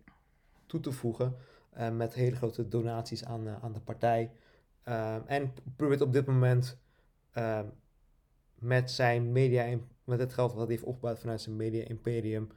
toe 0.66 0.80
te 0.80 0.92
voegen. 0.92 1.36
Uh, 1.78 1.90
met 1.90 2.14
hele 2.14 2.36
grote 2.36 2.68
donaties 2.68 3.24
aan, 3.24 3.46
uh, 3.46 3.62
aan 3.62 3.72
de 3.72 3.80
partij. 3.80 4.30
en 5.26 5.54
probeert 5.76 6.00
op 6.00 6.12
dit 6.12 6.26
moment 6.26 6.78
met 8.58 8.90
zijn 8.90 9.32
media, 9.32 9.78
met 10.04 10.18
het 10.18 10.32
geld 10.32 10.52
wat 10.52 10.60
hij 10.60 10.70
heeft 10.70 10.86
opgebouwd 10.86 11.18
vanuit 11.18 11.40
zijn 11.40 11.56
media 11.56 11.84
imperium, 11.84 12.48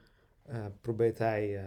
uh, 0.50 0.66
probeert 0.82 1.18
hij 1.18 1.50
uh, 1.50 1.64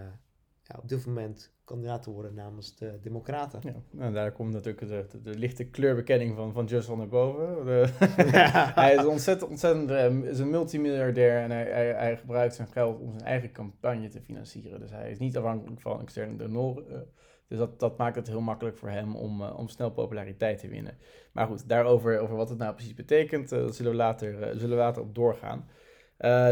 ja, 0.62 0.78
op 0.82 0.88
dit 0.88 1.06
moment 1.06 1.52
kandidaat 1.64 2.02
te 2.02 2.10
worden 2.10 2.34
namens 2.34 2.76
de 2.76 2.98
Democraten. 3.00 3.60
Ja, 3.62 3.74
nou, 3.90 4.12
daar 4.12 4.32
komt 4.32 4.52
natuurlijk 4.52 4.88
de, 4.88 5.06
de, 5.10 5.20
de 5.20 5.38
lichte 5.38 5.64
kleurbekenning 5.64 6.36
van, 6.36 6.52
van 6.52 6.64
Just 6.64 6.86
van 6.86 6.98
naar 6.98 7.08
boven. 7.08 7.64
De, 7.66 7.88
hij 8.82 8.94
is 8.94 9.04
ontzettend, 9.04 9.50
ontzettend 9.50 9.90
uh, 9.90 10.30
is 10.30 10.38
een 10.38 10.50
multimiljardair 10.50 11.42
en 11.42 11.50
hij, 11.50 11.64
hij, 11.64 11.92
hij, 11.92 12.16
gebruikt 12.16 12.54
zijn 12.54 12.68
geld 12.68 13.00
om 13.00 13.12
zijn 13.12 13.24
eigen 13.24 13.52
campagne 13.52 14.08
te 14.08 14.20
financieren. 14.20 14.80
Dus 14.80 14.90
hij 14.90 15.10
is 15.10 15.18
niet 15.18 15.36
afhankelijk 15.36 15.80
van 15.80 16.00
externe 16.00 16.36
donoren. 16.36 17.06
Dus 17.48 17.58
dat, 17.58 17.80
dat 17.80 17.96
maakt 17.98 18.16
het 18.16 18.26
heel 18.26 18.40
makkelijk 18.40 18.76
voor 18.76 18.88
hem 18.88 19.16
om, 19.16 19.40
uh, 19.40 19.58
om 19.58 19.68
snel 19.68 19.90
populariteit 19.90 20.58
te 20.58 20.68
winnen. 20.68 20.98
Maar 21.32 21.46
goed, 21.46 21.68
daarover 21.68 22.18
over 22.18 22.36
wat 22.36 22.48
het 22.48 22.58
nou 22.58 22.74
precies 22.74 22.94
betekent, 22.94 23.52
uh, 23.52 23.68
zullen, 23.70 23.90
we 23.90 23.96
later, 23.96 24.32
zullen 24.58 24.76
we 24.76 24.82
later 24.82 25.02
op 25.02 25.14
doorgaan. 25.14 25.68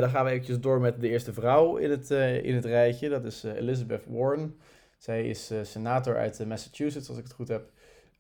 dan 0.01 0.11
gaan 0.11 0.25
we 0.25 0.31
eventjes 0.31 0.61
door 0.61 0.81
met 0.81 1.01
de 1.01 1.09
eerste 1.09 1.33
vrouw 1.33 1.77
in 1.77 1.91
het, 1.91 2.11
in 2.43 2.55
het 2.55 2.65
rijtje. 2.65 3.09
Dat 3.09 3.25
is 3.25 3.43
Elizabeth 3.43 4.05
Warren. 4.07 4.57
Zij 4.99 5.29
is 5.29 5.53
senator 5.63 6.17
uit 6.17 6.47
Massachusetts, 6.47 7.09
als 7.09 7.19
ik 7.19 7.25
het 7.25 7.33
goed 7.33 7.49
heb. 7.49 7.71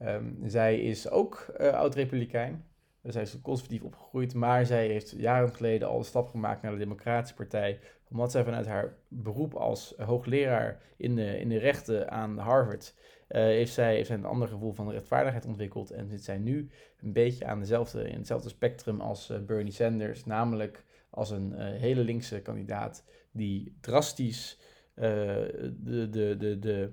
Um, 0.03 0.39
zij 0.47 0.81
is 0.81 1.11
ook 1.11 1.47
oud-republikein. 1.59 2.65
Zij 3.03 3.23
is 3.23 3.41
conservatief 3.43 3.83
opgegroeid, 3.83 4.35
maar 4.35 4.67
zij 4.67 4.87
heeft 4.87 5.11
jaren 5.11 5.55
geleden 5.55 5.89
al 5.89 5.99
de 5.99 6.05
stap 6.05 6.29
gemaakt 6.29 6.63
naar 6.63 6.73
de 6.73 6.79
Democratische 6.79 7.35
Partij. 7.35 7.79
Omdat 8.11 8.31
zij 8.31 8.45
vanuit 8.45 8.67
haar 8.67 8.97
beroep 9.09 9.55
als 9.55 9.95
hoogleraar 9.97 10.83
in 10.97 11.15
de, 11.17 11.39
in 11.39 11.49
de 11.49 11.59
rechten 11.59 12.11
aan 12.11 12.39
Harvard. 12.39 12.95
heeft, 13.29 13.73
zij, 13.73 13.95
heeft 13.95 14.07
zij 14.07 14.17
een 14.17 14.25
ander 14.25 14.49
gevoel 14.49 14.73
van 14.73 14.91
rechtvaardigheid 14.91 15.47
ontwikkeld. 15.47 15.91
En 15.91 16.09
zit 16.09 16.25
zij 16.25 16.39
nu 16.39 16.71
een 17.01 17.13
beetje 17.13 17.47
aan 17.47 17.61
dezelfde, 17.61 18.09
in 18.09 18.17
hetzelfde 18.19 18.49
spectrum 18.49 19.01
als 19.01 19.33
Bernie 19.47 19.73
Sanders. 19.73 20.25
Namelijk 20.25 20.85
als 21.11 21.31
een 21.31 21.53
hele 21.55 22.05
linkse 22.05 22.41
kandidaat 22.41 23.05
die 23.31 23.77
drastisch 23.81 24.59
de, 24.95 25.75
de, 25.83 26.09
de, 26.11 26.37
de, 26.37 26.59
de, 26.59 26.93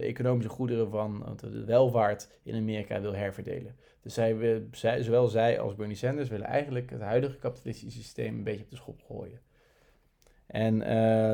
economische 0.00 0.50
goederen 0.50 0.90
van 0.90 1.36
de 1.40 1.64
welvaart 1.64 2.30
in 2.42 2.54
Amerika 2.54 3.00
wil 3.00 3.14
herverdelen. 3.14 3.76
Dus 4.02 4.14
zij, 4.14 4.62
zij, 4.72 5.02
zowel 5.02 5.28
zij 5.28 5.60
als 5.60 5.74
Bernie 5.74 5.96
Sanders 5.96 6.28
willen 6.28 6.46
eigenlijk 6.46 6.90
het 6.90 7.00
huidige 7.00 7.38
kapitalistische 7.38 8.00
systeem 8.02 8.34
een 8.34 8.44
beetje 8.44 8.64
op 8.64 8.70
de 8.70 8.76
schop 8.76 9.02
gooien. 9.02 9.40
En 10.50 10.78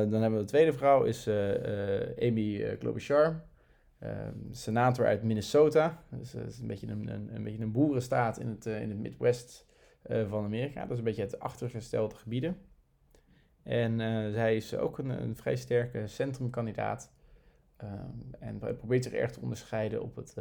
dan 0.09 0.21
hebben 0.21 0.39
we 0.39 0.45
de 0.45 0.51
tweede 0.51 0.73
vrouw, 0.73 1.03
is 1.03 1.27
Amy 2.19 2.75
Klobuchar, 2.79 3.43
senator 4.51 5.05
uit 5.05 5.23
Minnesota. 5.23 6.03
Dus 6.09 6.31
dat 6.31 6.47
is 6.47 6.59
een 6.59 6.67
beetje 6.67 6.87
een, 6.87 7.07
een, 7.35 7.43
beetje 7.43 7.63
een 7.63 7.71
boerenstaat 7.71 8.39
in 8.39 8.47
het, 8.47 8.65
in 8.65 8.89
het 8.89 8.99
Midwest 8.99 9.65
van 10.27 10.43
Amerika. 10.43 10.81
Dat 10.81 10.91
is 10.91 10.97
een 10.97 11.03
beetje 11.03 11.21
het 11.21 11.39
achtergestelde 11.39 12.15
gebieden. 12.15 12.57
En 13.63 13.99
zij 14.33 14.55
is 14.55 14.75
ook 14.75 14.97
een, 14.97 15.09
een 15.09 15.35
vrij 15.35 15.55
sterke 15.55 16.07
centrumkandidaat. 16.07 17.11
Um, 17.83 18.31
en 18.39 18.57
probeert 18.57 19.03
zich 19.03 19.13
erg 19.13 19.31
te 19.31 19.41
onderscheiden 19.41 20.01
op 20.01 20.15
het, 20.15 20.35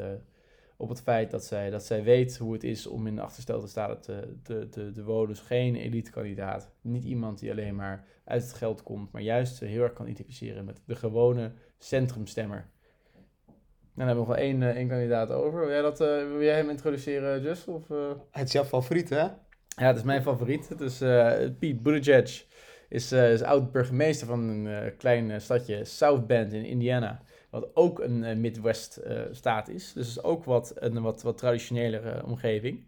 op 0.76 0.88
het 0.88 1.00
feit 1.00 1.30
dat 1.30 1.45
zij, 1.45 1.71
dat 1.71 1.85
zij 1.85 2.02
weet 2.02 2.37
hoe 2.37 2.52
het 2.52 2.64
is 2.64 2.87
om 2.87 3.06
in 3.06 3.14
de 3.14 3.23
achterstelde 3.23 3.66
staten 3.66 4.00
te, 4.00 4.37
te, 4.42 4.68
te, 4.68 4.90
te 4.92 5.04
wonen. 5.04 5.28
Dus 5.28 5.40
geen 5.40 5.76
elite-kandidaat. 5.76 6.71
Niet 6.80 7.04
iemand 7.04 7.38
die 7.38 7.50
alleen 7.50 7.75
maar 7.75 8.04
uit 8.25 8.42
het 8.42 8.52
geld 8.52 8.83
komt, 8.83 9.12
maar 9.12 9.23
juist 9.23 9.61
heel 9.61 9.83
erg 9.83 9.92
kan 9.92 10.06
identificeren 10.06 10.64
met 10.64 10.80
de 10.87 10.97
gewone 10.97 11.52
centrumstemmer. 11.78 12.71
dan 13.95 14.06
hebben 14.06 14.14
we 14.14 14.21
nog 14.21 14.37
wel 14.37 14.45
één, 14.45 14.62
één 14.62 14.88
kandidaat 14.88 15.30
over. 15.30 15.61
Wil 15.61 15.68
jij, 15.68 15.83
dat, 15.83 16.00
uh, 16.00 16.06
wil 16.06 16.42
jij 16.42 16.56
hem 16.56 16.71
introduceren, 16.71 17.42
Just? 17.42 17.68
Of, 17.68 17.88
Het 18.30 18.47
is 18.47 18.52
jouw 18.52 18.64
favoriet, 18.64 19.09
hè? 19.09 19.28
Ja, 19.78 19.87
het 19.87 19.97
is 19.97 20.02
mijn 20.02 20.23
favoriet. 20.23 20.68
Het 20.68 20.80
is 20.80 20.99
Pete 21.59 21.80
Buttigieg 21.83 22.47
is, 22.88 23.12
uh, 23.12 23.33
is 23.33 23.42
oud-burgemeester 23.42 24.26
van 24.26 24.49
een 24.49 24.66
uh, 24.66 24.78
klein 24.99 25.40
stadje 25.40 25.85
South 25.85 26.26
Bend 26.26 26.52
in 26.52 26.64
Indiana. 26.64 27.21
Wat 27.60 27.70
ook 27.75 28.00
een 28.00 28.22
uh, 28.22 28.36
Midwest-staat 28.36 29.68
is. 29.68 29.92
Dus 29.92 30.08
is 30.08 30.22
ook 30.22 30.44
wat, 30.44 30.72
een 30.75 31.02
wat, 31.02 31.22
wat 31.22 31.38
traditionelere 31.38 32.25
omgeving. 32.25 32.86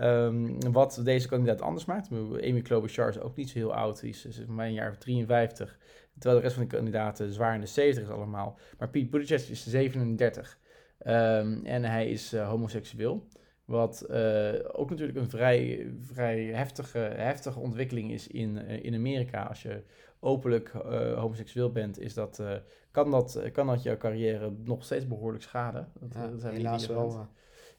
Um, 0.00 0.72
wat 0.72 1.00
deze 1.04 1.28
kandidaat 1.28 1.60
anders 1.60 1.84
maakt. 1.84 2.08
Amy 2.12 2.62
Klobuchar 2.62 3.08
is 3.08 3.20
ook 3.20 3.36
niet 3.36 3.50
zo 3.50 3.58
heel 3.58 3.74
oud. 3.74 4.00
Die 4.00 4.10
is, 4.10 4.26
van 4.46 4.54
mijn 4.54 4.72
jaar 4.72 4.98
53. 4.98 5.78
Terwijl 6.12 6.36
de 6.36 6.42
rest 6.42 6.54
van 6.54 6.68
de 6.68 6.76
kandidaten 6.76 7.32
zwaar 7.32 7.54
in 7.54 7.60
de 7.60 7.66
70 7.66 8.04
is 8.04 8.10
allemaal. 8.10 8.58
Maar 8.78 8.88
Pete 8.88 9.08
Buttigieg 9.08 9.50
is 9.50 9.66
37. 9.66 10.58
Um, 11.06 11.64
en 11.64 11.84
hij 11.84 12.10
is 12.10 12.36
homoseksueel. 12.36 13.26
Wat 13.64 14.06
uh, 14.10 14.52
ook 14.72 14.90
natuurlijk 14.90 15.18
een 15.18 15.30
vrij, 15.30 15.92
vrij 16.00 16.44
heftige, 16.44 16.98
heftige 16.98 17.58
ontwikkeling 17.58 18.10
is 18.10 18.26
in, 18.26 18.56
uh, 18.56 18.84
in 18.84 18.94
Amerika. 18.94 19.42
Als 19.42 19.62
je 19.62 19.82
openlijk 20.20 20.72
uh, 20.74 21.18
homoseksueel 21.18 21.72
bent, 21.72 21.98
is 21.98 22.14
dat, 22.14 22.42
kan, 22.90 23.10
dat, 23.10 23.40
kan 23.52 23.66
dat 23.66 23.82
jouw 23.82 23.96
carrière 23.96 24.52
nog 24.64 24.84
steeds 24.84 25.06
behoorlijk 25.06 25.42
schaden. 25.42 25.88
Dat, 26.00 26.12
ja, 26.12 26.28
dat 26.28 26.40
zijn 26.40 26.54
helaas 26.54 26.86
wel. 26.86 27.28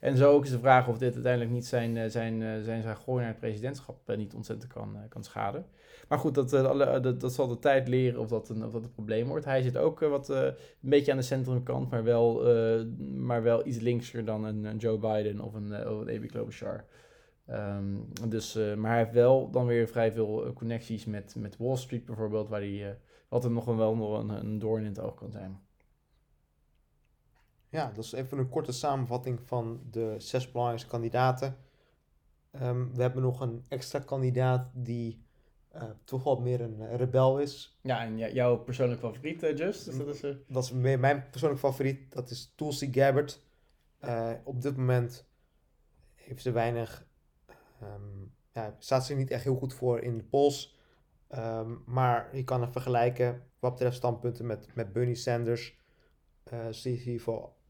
En 0.04 0.18
zo 0.18 0.32
ook 0.32 0.44
is 0.44 0.52
de 0.52 0.60
vraag 0.60 0.88
of 0.88 0.98
dit 0.98 1.14
uiteindelijk 1.14 1.52
niet 1.52 1.66
zijn, 1.66 2.12
zijn, 2.12 2.64
zijn, 2.64 2.82
zijn 2.82 2.98
gooi 2.98 3.20
naar 3.20 3.32
het 3.32 3.40
presidentschap 3.40 4.16
niet 4.16 4.34
ontzettend 4.34 4.74
kan, 4.74 4.98
kan 5.10 5.24
schaden. 5.24 5.66
Maar 6.08 6.20
goed, 6.20 6.36
dat, 6.36 6.50
dat, 6.50 7.20
dat 7.20 7.34
zal 7.34 7.48
de 7.48 7.60
tijd 7.60 7.88
leren 7.88 8.20
of 8.20 8.28
dat 8.28 8.50
een, 8.50 8.66
of 8.66 8.72
dat 8.72 8.84
een 8.84 8.92
probleem 8.92 9.28
wordt. 9.28 9.46
Hij 9.46 9.62
zit 9.62 9.78
ook 9.78 10.00
wat, 10.00 10.30
een 10.30 10.56
beetje 10.80 11.12
aan 11.12 11.18
de 11.18 11.24
centrumkant, 11.24 11.90
maar 11.90 12.04
wel, 12.04 12.44
maar 13.16 13.44
wel 13.44 13.68
iets 13.68 13.80
linkser 13.80 14.26
dan 14.26 14.44
een, 14.44 14.78
Joe 14.78 14.98
Biden 14.98 15.40
of 15.40 15.54
een, 15.54 15.88
of 15.88 16.06
een 16.06 16.28
Klobuchar. 16.28 16.86
Um, 17.50 18.08
dus, 18.30 18.56
maar 18.78 18.92
hij 18.92 19.00
heeft 19.00 19.14
wel 19.14 19.50
dan 19.50 19.66
weer 19.66 19.88
vrij 19.88 20.12
veel 20.12 20.54
connecties 20.54 21.06
met, 21.06 21.36
met 21.38 21.58
Wall 21.58 21.76
Street 21.76 22.06
bijvoorbeeld, 22.06 22.50
waar 22.50 22.60
hij 22.60 22.88
uh, 22.88 22.88
altijd 23.30 23.54
nog 23.54 23.66
wel 23.66 23.96
nog 23.96 24.20
een, 24.20 24.30
een 24.30 24.60
doorn 24.60 24.84
in 24.84 24.90
het 24.90 25.00
oog 25.00 25.16
kan 25.16 25.32
zijn. 25.32 25.63
Ja, 27.74 27.92
dat 27.92 28.04
is 28.04 28.12
even 28.12 28.38
een 28.38 28.50
korte 28.50 28.72
samenvatting 28.72 29.40
van 29.42 29.82
de 29.92 30.16
zes 30.18 30.52
belangrijkste 30.52 30.90
kandidaten. 30.90 31.58
Um, 32.62 32.96
we 32.96 33.02
hebben 33.02 33.22
nog 33.22 33.42
een 33.42 33.66
extra 33.68 34.00
kandidaat 34.00 34.70
die 34.74 35.26
uh, 35.76 35.84
toch 36.04 36.24
wel 36.24 36.40
meer 36.40 36.62
een 36.62 36.98
rebel 36.98 37.40
is. 37.40 37.80
Ja, 37.82 38.04
en 38.04 38.18
jouw 38.18 38.58
persoonlijke 38.58 39.08
favoriet, 39.08 39.44
uh, 39.44 39.58
Just? 39.58 39.86
Dus 39.86 39.98
dat, 39.98 40.08
is, 40.08 40.24
uh... 40.24 40.36
dat 40.48 40.64
is 40.64 40.72
meer 40.72 41.00
mijn 41.00 41.30
persoonlijke 41.30 41.66
favoriet. 41.66 42.12
Dat 42.12 42.30
is 42.30 42.54
Tulsi 42.56 42.94
Gabbard. 42.94 43.42
op 44.44 44.62
dit 44.62 44.78
moment 44.78 45.26
heeft 46.14 46.42
ze 46.42 46.52
weinig... 46.52 47.08
Um, 47.84 48.34
ja, 48.52 48.76
staat 48.80 49.06
ze 49.06 49.14
niet 49.14 49.32
echt 49.32 49.44
heel 49.44 49.56
goed 49.56 49.74
voor 49.74 50.00
in 50.00 50.18
de 50.18 50.24
polls. 50.24 50.78
Um, 51.36 51.84
maar 51.86 52.36
je 52.36 52.44
kan 52.44 52.62
het 52.62 52.72
vergelijken 52.72 53.44
wat 53.60 53.72
betreft 53.72 53.96
standpunten 53.96 54.46
met, 54.46 54.76
met 54.76 54.94
Bernie 54.94 55.16
Sanders. 55.16 55.82
Uh, 56.54 56.84
ieder 56.84 57.02
geval 57.02 57.62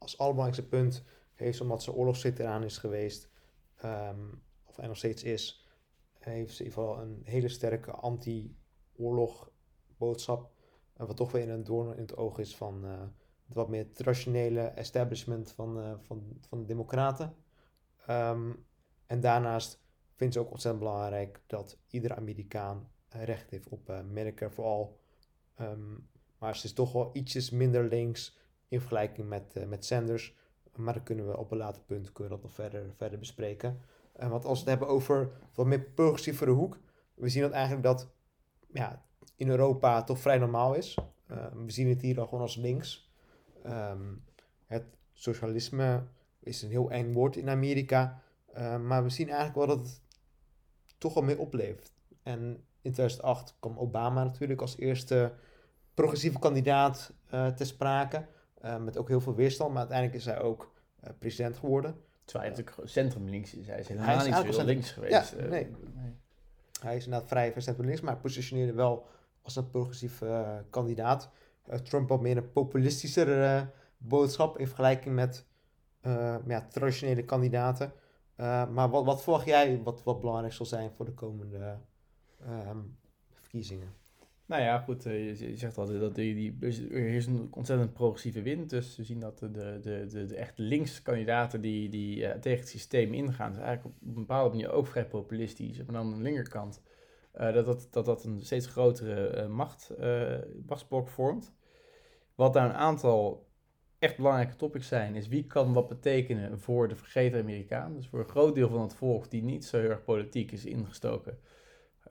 als 0.00 0.18
allerbelangrijkste 0.18 0.76
punt 0.76 1.02
heeft 1.34 1.60
omdat 1.60 1.82
ze 1.82 1.92
oorlogsveteraan 1.92 2.62
is 2.62 2.78
geweest. 2.78 3.28
Um, 3.84 4.42
of 4.64 4.76
hij 4.76 4.86
nog 4.86 4.96
steeds 4.96 5.22
is 5.22 5.66
heeft 6.18 6.54
ze 6.54 6.62
in 6.62 6.68
ieder 6.68 6.82
geval 6.82 7.02
een 7.02 7.20
hele 7.24 7.48
sterke 7.48 7.90
anti-oorlog 7.90 9.50
boodschap. 9.96 10.52
Uh, 11.00 11.06
wat 11.06 11.16
toch 11.16 11.32
weer 11.32 11.48
een 11.48 11.64
doorn 11.64 11.94
in 11.94 12.02
het 12.02 12.16
oog 12.16 12.38
is 12.38 12.56
van 12.56 12.84
uh, 12.84 13.00
het 13.44 13.54
wat 13.54 13.68
meer 13.68 13.92
traditionele 13.92 14.60
establishment 14.60 15.52
van, 15.52 15.78
uh, 15.78 15.94
van, 15.98 16.38
van 16.48 16.58
de 16.58 16.64
democraten. 16.64 17.34
Um, 18.10 18.66
en 19.06 19.20
daarnaast 19.20 19.80
vindt 20.14 20.34
ze 20.34 20.40
ook 20.40 20.50
ontzettend 20.50 20.84
belangrijk 20.84 21.42
dat 21.46 21.78
iedere 21.88 22.14
Amerikaan 22.16 22.90
recht 23.08 23.50
heeft 23.50 23.68
op 23.68 24.02
Medicare 24.10 24.50
for 24.50 24.64
all. 24.64 24.88
Um, 25.66 26.08
maar 26.38 26.56
ze 26.56 26.66
is 26.66 26.72
toch 26.72 26.92
wel 26.92 27.10
ietsjes 27.12 27.50
minder 27.50 27.84
links 27.84 28.38
in 28.70 28.80
vergelijking 28.80 29.28
met, 29.28 29.68
met 29.68 29.84
Sanders. 29.84 30.34
Maar 30.76 30.94
dan 30.94 31.02
kunnen 31.02 31.26
we 31.26 31.36
op 31.36 31.50
een 31.50 31.58
later 31.58 31.82
punt 31.82 32.12
kunnen 32.12 32.32
we 32.32 32.38
dat 32.38 32.42
nog 32.42 32.54
verder, 32.54 32.92
verder 32.96 33.18
bespreken. 33.18 33.80
Uh, 34.20 34.28
want 34.28 34.44
als 34.44 34.62
we 34.62 34.70
het 34.70 34.78
hebben 34.78 34.96
over 34.96 35.30
wat 35.54 35.66
meer 35.66 35.80
progressievere 35.80 36.50
hoek, 36.50 36.78
we 37.14 37.28
zien 37.28 37.42
dat 37.42 37.50
eigenlijk 37.50 37.82
dat 37.82 38.08
ja, 38.72 39.04
in 39.36 39.48
Europa 39.48 40.02
toch 40.02 40.18
vrij 40.18 40.38
normaal 40.38 40.74
is. 40.74 40.98
Uh, 41.30 41.46
we 41.64 41.70
zien 41.72 41.88
het 41.88 42.00
hier 42.00 42.14
dan 42.14 42.24
gewoon 42.24 42.40
als 42.40 42.56
links. 42.56 43.10
Um, 43.66 44.24
het 44.66 44.84
socialisme 45.12 46.02
is 46.40 46.62
een 46.62 46.70
heel 46.70 46.90
eng 46.90 47.12
woord 47.12 47.36
in 47.36 47.48
Amerika. 47.48 48.22
Uh, 48.56 48.78
maar 48.78 49.02
we 49.02 49.10
zien 49.10 49.28
eigenlijk 49.28 49.56
wel 49.56 49.76
dat 49.76 49.86
het 49.86 50.02
toch 50.98 51.14
wel 51.14 51.22
meer 51.22 51.38
opleeft. 51.38 51.92
En 52.22 52.40
in 52.82 52.92
2008 52.92 53.56
kwam 53.60 53.78
Obama 53.78 54.24
natuurlijk 54.24 54.60
als 54.60 54.78
eerste 54.78 55.32
progressieve 55.94 56.38
kandidaat 56.38 57.12
ter 57.28 57.66
sprake. 57.66 58.26
Met 58.80 58.98
ook 58.98 59.08
heel 59.08 59.20
veel 59.20 59.34
weerstand. 59.34 59.70
Maar 59.70 59.78
uiteindelijk 59.78 60.18
is 60.18 60.24
hij 60.24 60.40
ook 60.40 60.72
president 61.18 61.56
geworden. 61.56 61.96
Terwijl 62.24 62.50
hij 62.50 62.62
natuurlijk 62.62 62.88
centrum 62.88 63.28
links 63.28 63.54
is. 63.54 63.66
Hij 63.66 63.78
is 63.78 63.88
helemaal 63.88 64.08
hij 64.16 64.28
is 64.28 64.44
niet 64.44 64.54
zo 64.54 64.64
links 64.64 64.90
geweest. 64.90 65.30
Ja, 65.30 65.36
nee. 65.36 65.48
nee. 65.48 66.16
Hij 66.80 66.96
is 66.96 67.04
inderdaad 67.04 67.28
vrij 67.28 67.54
centrum 67.56 67.86
links, 67.86 68.00
maar 68.00 68.12
hij 68.12 68.22
positioneerde 68.22 68.72
wel 68.72 69.06
als 69.42 69.56
een 69.56 69.70
progressief 69.70 70.20
uh, 70.20 70.56
kandidaat. 70.70 71.30
Uh, 71.70 71.74
Trump 71.74 72.08
had 72.08 72.20
meer 72.20 72.36
een 72.36 72.52
populistischer 72.52 73.42
uh, 73.42 73.62
boodschap 73.98 74.58
in 74.58 74.66
vergelijking 74.66 75.14
met 75.14 75.48
ja, 76.46 76.66
traditionele 76.70 77.24
kandidaten. 77.24 77.92
maar 78.70 78.90
wat, 78.90 79.04
wat 79.04 79.22
volg 79.22 79.44
jij 79.44 79.82
wat, 79.82 80.02
wat 80.02 80.20
belangrijk 80.20 80.52
zal 80.52 80.66
zijn 80.66 80.90
voor 80.90 81.04
de 81.04 81.14
komende 81.14 81.78
um, 82.48 82.98
verkiezingen? 83.32 83.99
Nou 84.50 84.62
ja, 84.62 84.78
goed, 84.78 85.02
je, 85.02 85.38
je 85.38 85.56
zegt 85.56 85.78
altijd 85.78 86.00
dat 86.00 86.14
die, 86.14 86.34
die, 86.34 86.56
er 86.90 87.14
is 87.14 87.26
een 87.26 87.48
ontzettend 87.50 87.92
progressieve 87.92 88.42
wind. 88.42 88.70
Dus 88.70 88.96
we 88.96 89.04
zien 89.04 89.20
dat 89.20 89.38
de, 89.38 89.50
de, 89.50 89.80
de, 89.80 90.26
de 90.26 90.36
echt 90.36 90.58
links 90.58 91.02
kandidaten 91.02 91.60
die, 91.60 91.88
die 91.88 92.38
tegen 92.38 92.58
het 92.58 92.68
systeem 92.68 93.12
ingaan, 93.12 93.52
zijn 93.52 93.66
eigenlijk 93.66 93.96
op 94.00 94.08
een 94.08 94.14
bepaalde 94.14 94.50
manier 94.50 94.72
ook 94.72 94.86
vrij 94.86 95.06
populistisch. 95.06 95.76
Maar 95.76 95.86
dan 95.86 95.96
aan 95.96 96.16
de 96.16 96.22
linkerkant, 96.22 96.82
dat, 97.32 97.64
dat, 97.64 97.88
dat 97.90 98.04
dat 98.04 98.24
een 98.24 98.40
steeds 98.40 98.66
grotere 98.66 99.48
macht, 99.48 99.92
machtsblok 100.66 101.08
vormt. 101.08 101.52
Wat 102.34 102.52
daar 102.52 102.68
een 102.68 102.76
aantal 102.76 103.48
echt 103.98 104.16
belangrijke 104.16 104.56
topics 104.56 104.88
zijn, 104.88 105.14
is 105.14 105.28
wie 105.28 105.46
kan 105.46 105.72
wat 105.72 105.88
betekenen 105.88 106.60
voor 106.60 106.88
de 106.88 106.96
vergeten 106.96 107.40
Amerikaan. 107.40 107.94
Dus 107.94 108.08
voor 108.08 108.18
een 108.18 108.28
groot 108.28 108.54
deel 108.54 108.68
van 108.68 108.82
het 108.82 108.94
volk 108.94 109.30
die 109.30 109.42
niet 109.42 109.64
zo 109.64 109.78
heel 109.78 109.90
erg 109.90 110.04
politiek 110.04 110.52
is 110.52 110.64
ingestoken. 110.64 111.38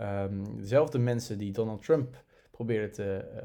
Um, 0.02 0.58
dezelfde 0.58 1.00
mensen 1.00 1.38
die 1.38 1.52
Donald 1.52 1.84
Trump 1.84 2.28
probeerden 2.60 2.92
te, 2.92 3.26
uh, 3.36 3.42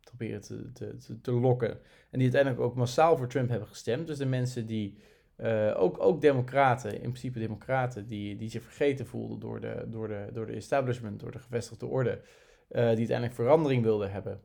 proberen 0.00 0.40
te, 0.40 0.72
te, 0.72 1.20
te, 1.20 1.32
lokken. 1.32 1.70
En 2.10 2.18
die 2.18 2.22
uiteindelijk 2.22 2.62
ook 2.62 2.74
massaal 2.74 3.16
voor 3.16 3.28
Trump 3.28 3.48
hebben 3.48 3.68
gestemd. 3.68 4.06
Dus 4.06 4.18
de 4.18 4.26
mensen 4.26 4.66
die, 4.66 4.98
uh, 5.36 5.74
ook, 5.76 6.00
ook 6.00 6.20
democraten, 6.20 6.92
in 6.92 7.00
principe 7.00 7.38
democraten, 7.38 8.06
die, 8.06 8.36
die 8.36 8.50
zich 8.50 8.62
vergeten 8.62 9.06
voelden 9.06 9.38
door 9.38 9.60
de, 9.60 9.84
door, 9.86 10.08
de, 10.08 10.28
door 10.32 10.46
de 10.46 10.52
establishment, 10.52 11.20
door 11.20 11.30
de 11.30 11.38
gevestigde 11.38 11.86
orde. 11.86 12.10
Uh, 12.10 12.18
die 12.68 12.82
uiteindelijk 12.82 13.34
verandering 13.34 13.82
wilden 13.82 14.10
hebben. 14.10 14.40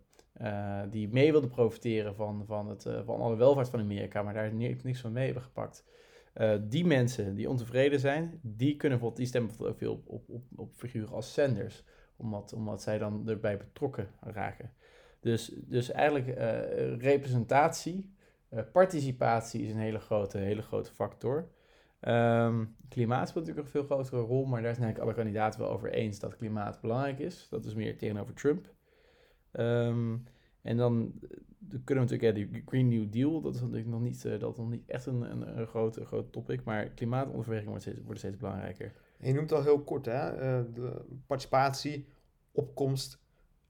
Die 0.89 1.09
mee 1.09 1.31
wilden 1.31 1.49
profiteren 1.49 2.15
van, 2.15 2.43
van, 2.45 2.69
het, 2.69 2.87
van 3.05 3.21
alle 3.21 3.35
welvaart 3.35 3.69
van 3.69 3.79
Amerika, 3.79 4.23
maar 4.23 4.33
daar 4.33 4.53
niks 4.53 4.99
van 4.99 5.11
mee 5.11 5.25
hebben 5.25 5.43
gepakt. 5.43 5.83
Die 6.69 6.85
mensen 6.85 7.35
die 7.35 7.49
ontevreden 7.49 7.99
zijn, 7.99 8.39
die 8.41 8.75
kunnen 8.75 8.99
bijvoorbeeld, 8.99 9.15
die 9.15 9.25
stemmen 9.25 9.49
bijvoorbeeld 9.49 9.81
ook 9.81 10.03
veel 10.05 10.13
op, 10.15 10.29
op, 10.29 10.35
op, 10.35 10.59
op 10.59 10.73
figuren 10.73 11.13
als 11.13 11.33
Sanders, 11.33 11.83
omdat, 12.23 12.53
omdat 12.53 12.81
zij 12.81 12.97
dan 12.97 13.29
erbij 13.29 13.57
betrokken 13.57 14.07
raken. 14.19 14.71
Dus, 15.19 15.51
dus 15.55 15.91
eigenlijk 15.91 16.27
representatie, 17.01 18.13
participatie 18.71 19.61
is 19.61 19.71
een 19.71 19.79
hele 19.79 19.99
grote, 19.99 20.37
hele 20.37 20.61
grote 20.61 20.91
factor. 20.91 21.47
Um, 22.07 22.75
klimaat 22.89 23.29
speelt 23.29 23.45
natuurlijk 23.45 23.75
een 23.75 23.81
veel 23.81 23.95
grotere 23.95 24.21
rol, 24.21 24.45
maar 24.45 24.61
daar 24.61 24.73
zijn 24.73 24.85
eigenlijk 24.85 24.99
alle 24.99 25.23
kandidaten 25.23 25.59
wel 25.59 25.69
over 25.69 25.89
eens 25.89 26.19
dat 26.19 26.35
klimaat 26.35 26.81
belangrijk 26.81 27.19
is. 27.19 27.47
Dat 27.49 27.65
is 27.65 27.73
meer 27.73 27.97
tegenover 27.97 28.33
Trump. 28.33 28.73
Um, 29.51 30.23
en 30.61 30.77
dan, 30.77 31.13
dan 31.59 31.83
kunnen 31.83 32.05
we 32.05 32.11
natuurlijk, 32.11 32.37
ja, 32.37 32.45
die 32.51 32.63
Green 32.65 32.87
New 32.87 33.11
Deal, 33.11 33.41
dat 33.41 33.55
is 33.55 33.61
natuurlijk 33.61 33.89
nog 33.89 34.01
niet, 34.01 34.23
uh, 34.25 34.39
dat 34.39 34.57
niet 34.57 34.89
echt 34.89 35.05
een, 35.05 35.21
een, 35.21 35.59
een, 35.59 35.67
groot, 35.67 36.31
topic, 36.31 36.63
maar 36.63 36.85
klimaatontwikkeling 36.85 37.67
wordt 37.67 37.81
steeds, 37.81 37.99
wordt 38.03 38.19
steeds 38.19 38.37
belangrijker. 38.37 38.93
Je 39.23 39.33
noemt 39.33 39.51
al 39.51 39.63
heel 39.63 39.83
kort, 39.83 40.05
hè, 40.05 40.33
uh, 40.33 40.73
de 40.73 41.05
participatie, 41.27 42.07
opkomst. 42.51 43.19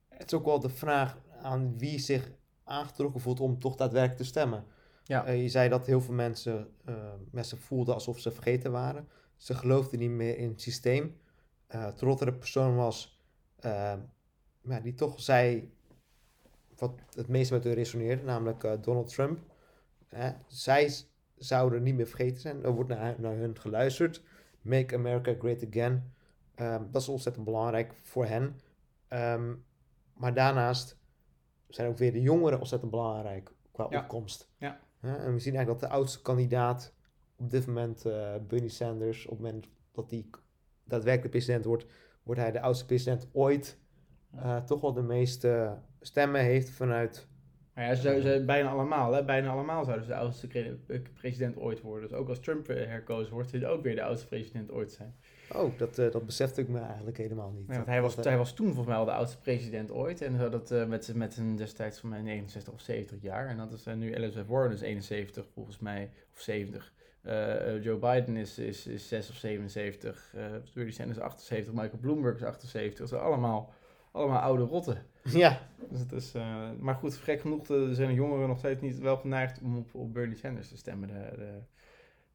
Het 0.10 0.26
is 0.26 0.34
ook 0.34 0.46
wel 0.46 0.60
de 0.60 0.70
vraag 0.70 1.18
aan 1.42 1.78
wie 1.78 2.00
zich 2.00 2.32
aangetrokken 2.64 3.22
voelt 3.22 3.40
om 3.40 3.60
toch 3.60 3.76
daadwerkelijk 3.76 4.20
te 4.20 4.26
stemmen. 4.26 4.66
Ja. 5.04 5.28
Uh, 5.28 5.42
je 5.42 5.50
zei 5.50 5.70
dat 5.70 5.86
heel 5.86 6.02
veel 6.02 6.14
mensen, 6.14 6.68
mensen 7.32 7.58
voelden 7.58 7.94
alsof 7.94 8.20
ze 8.20 8.32
vergeten 8.32 8.72
waren. 8.72 9.08
Ze 9.38 9.54
geloofden 9.54 10.00
niet 10.00 10.10
meer 10.10 10.38
in 10.38 10.50
het 10.50 10.62
systeem. 10.62 11.18
Uh, 11.76 12.22
er 12.22 12.38
persoon 12.38 12.76
was 12.76 13.22
maar 14.62 14.82
die 14.82 14.94
toch 14.94 15.22
zei 15.22 15.74
wat 16.76 16.94
het 17.16 17.28
meest 17.28 17.52
met 17.52 17.64
hun 17.64 17.74
resoneerde, 17.74 18.24
namelijk 18.24 18.84
Donald 18.84 19.08
Trump. 19.08 19.40
zij 20.48 20.94
zouden 21.36 21.84
niet 21.84 21.96
meer 21.96 22.08
vergeten 22.08 22.42
zijn. 22.42 22.64
Er 22.64 22.72
wordt 22.72 22.90
naar, 22.90 23.16
naar 23.18 23.36
hun 23.36 23.60
geluisterd. 23.60 24.24
Make 24.64 24.96
America 24.96 25.36
Great 25.40 25.68
Again. 25.68 26.14
Um, 26.56 26.88
dat 26.92 27.02
is 27.02 27.10
ontzettend 27.10 27.46
belangrijk 27.46 27.94
voor 28.02 28.26
hen. 28.26 28.60
Um, 29.10 29.66
maar 30.14 30.34
daarnaast 30.34 30.98
zijn 31.68 31.88
ook 31.88 31.98
weer 31.98 32.12
de 32.14 32.22
jongeren 32.22 32.60
ontzettend 32.60 32.92
belangrijk 32.92 33.52
qua 33.72 33.88
ja. 33.90 34.00
opkomst. 34.00 34.50
Ja. 34.58 34.80
en 35.02 35.34
we 35.34 35.40
zien 35.40 35.56
eigenlijk 35.56 35.68
dat 35.68 35.80
de 35.80 35.96
oudste 35.96 36.22
kandidaat 36.22 36.94
op 37.36 37.50
dit 37.50 37.68
moment, 37.68 38.06
uh, 38.06 38.36
Bernie 38.48 38.70
Sanders, 38.70 39.26
op 39.26 39.32
het 39.32 39.40
moment 39.40 39.70
dat 39.92 40.10
hij 40.10 40.26
daadwerkelijk 40.84 41.32
president 41.32 41.66
wordt, 41.66 41.86
wordt 42.24 42.42
hij 42.42 42.52
de 42.52 42.62
oudste 42.62 42.86
president 42.86 43.28
ooit 43.32 43.78
uh, 44.36 44.58
toch 44.58 44.82
wel 44.82 44.94
de 44.94 45.02
meeste 45.02 45.78
stemmen 46.02 46.42
heeft 46.42 46.70
vanuit. 46.70 47.28
Maar 47.74 47.86
ja, 47.86 47.96
ze, 47.96 48.22
ze, 48.22 48.44
bijna 48.46 48.70
allemaal, 48.70 49.14
hè? 49.14 49.24
bijna 49.24 49.50
allemaal 49.50 49.84
zouden 49.84 50.06
ze 50.06 50.12
de 50.12 50.18
oudste 50.18 50.48
president 51.14 51.58
ooit 51.58 51.82
worden. 51.82 52.10
Dus 52.10 52.18
ook 52.18 52.30
als 52.30 52.40
Trump 52.40 52.68
herkozen 52.68 53.34
wordt, 53.34 53.52
hij 53.52 53.68
ook 53.68 53.84
weer 53.84 53.96
de 53.96 54.04
oudste 54.04 54.28
president 54.28 54.72
ooit 54.72 54.92
zijn. 54.92 55.16
Oh, 55.52 55.78
dat, 55.78 55.98
uh, 56.00 56.12
dat 56.12 56.26
besefte 56.26 56.62
ik 56.62 56.68
me 56.68 56.80
eigenlijk 56.80 57.18
helemaal 57.18 57.52
niet. 57.52 57.66
Ja, 57.68 57.84
hij, 57.86 58.02
was, 58.02 58.16
hij 58.16 58.38
was 58.38 58.54
toen 58.54 58.66
volgens 58.66 58.88
mij 58.88 58.96
al 58.96 59.06
de 59.06 59.12
oudste 59.12 59.38
president 59.38 59.92
ooit. 59.92 60.22
En 60.22 60.38
zo 60.38 60.50
dat 60.50 60.72
uh, 60.72 60.86
met, 60.86 61.12
met 61.16 61.34
zijn 61.34 61.56
destijds 61.56 62.00
van 62.00 62.10
mij 62.10 62.22
69 62.22 62.74
of 62.74 62.82
70 62.82 63.22
jaar. 63.22 63.48
En 63.48 63.58
dat 63.58 63.72
is 63.72 63.88
uh, 63.88 63.94
nu 63.94 64.14
Elizabeth 64.14 64.48
Warren 64.48 64.72
is 64.72 64.82
71 64.82 65.46
volgens 65.54 65.80
mij, 65.80 66.10
of 66.34 66.40
70. 66.40 66.94
Joe 67.82 67.98
Biden 67.98 68.36
is, 68.36 68.60
is, 68.60 68.88
is 68.88 69.08
6 69.08 69.30
of 69.30 69.36
77. 69.36 70.34
Uh, 70.36 70.46
Bernie 70.74 70.94
Sanders 70.94 71.18
is 71.18 71.24
78. 71.24 71.74
Michael 71.74 71.98
Bloomberg 72.02 72.36
is 72.36 72.44
78. 72.44 73.00
Dat 73.00 73.10
zijn 73.10 73.22
allemaal 73.22 73.74
allemaal 74.14 74.40
oude 74.40 74.64
rotten. 74.64 75.06
Ja. 75.24 75.60
Dus 75.90 76.00
het 76.00 76.12
is, 76.12 76.36
uh, 76.36 76.70
maar 76.80 76.96
goed, 76.96 77.16
gek 77.16 77.40
genoeg 77.42 77.66
zijn 77.66 78.08
de 78.08 78.14
jongeren 78.14 78.48
nog 78.48 78.58
steeds 78.58 78.82
niet 78.82 79.00
wel 79.00 79.18
geneigd 79.18 79.62
om 79.62 79.78
op, 79.78 79.96
op 79.96 80.14
Bernie 80.14 80.38
Sanders 80.38 80.70
te 80.70 80.78
stemmen. 80.78 81.08
De, 81.08 81.34
de, 81.38 81.60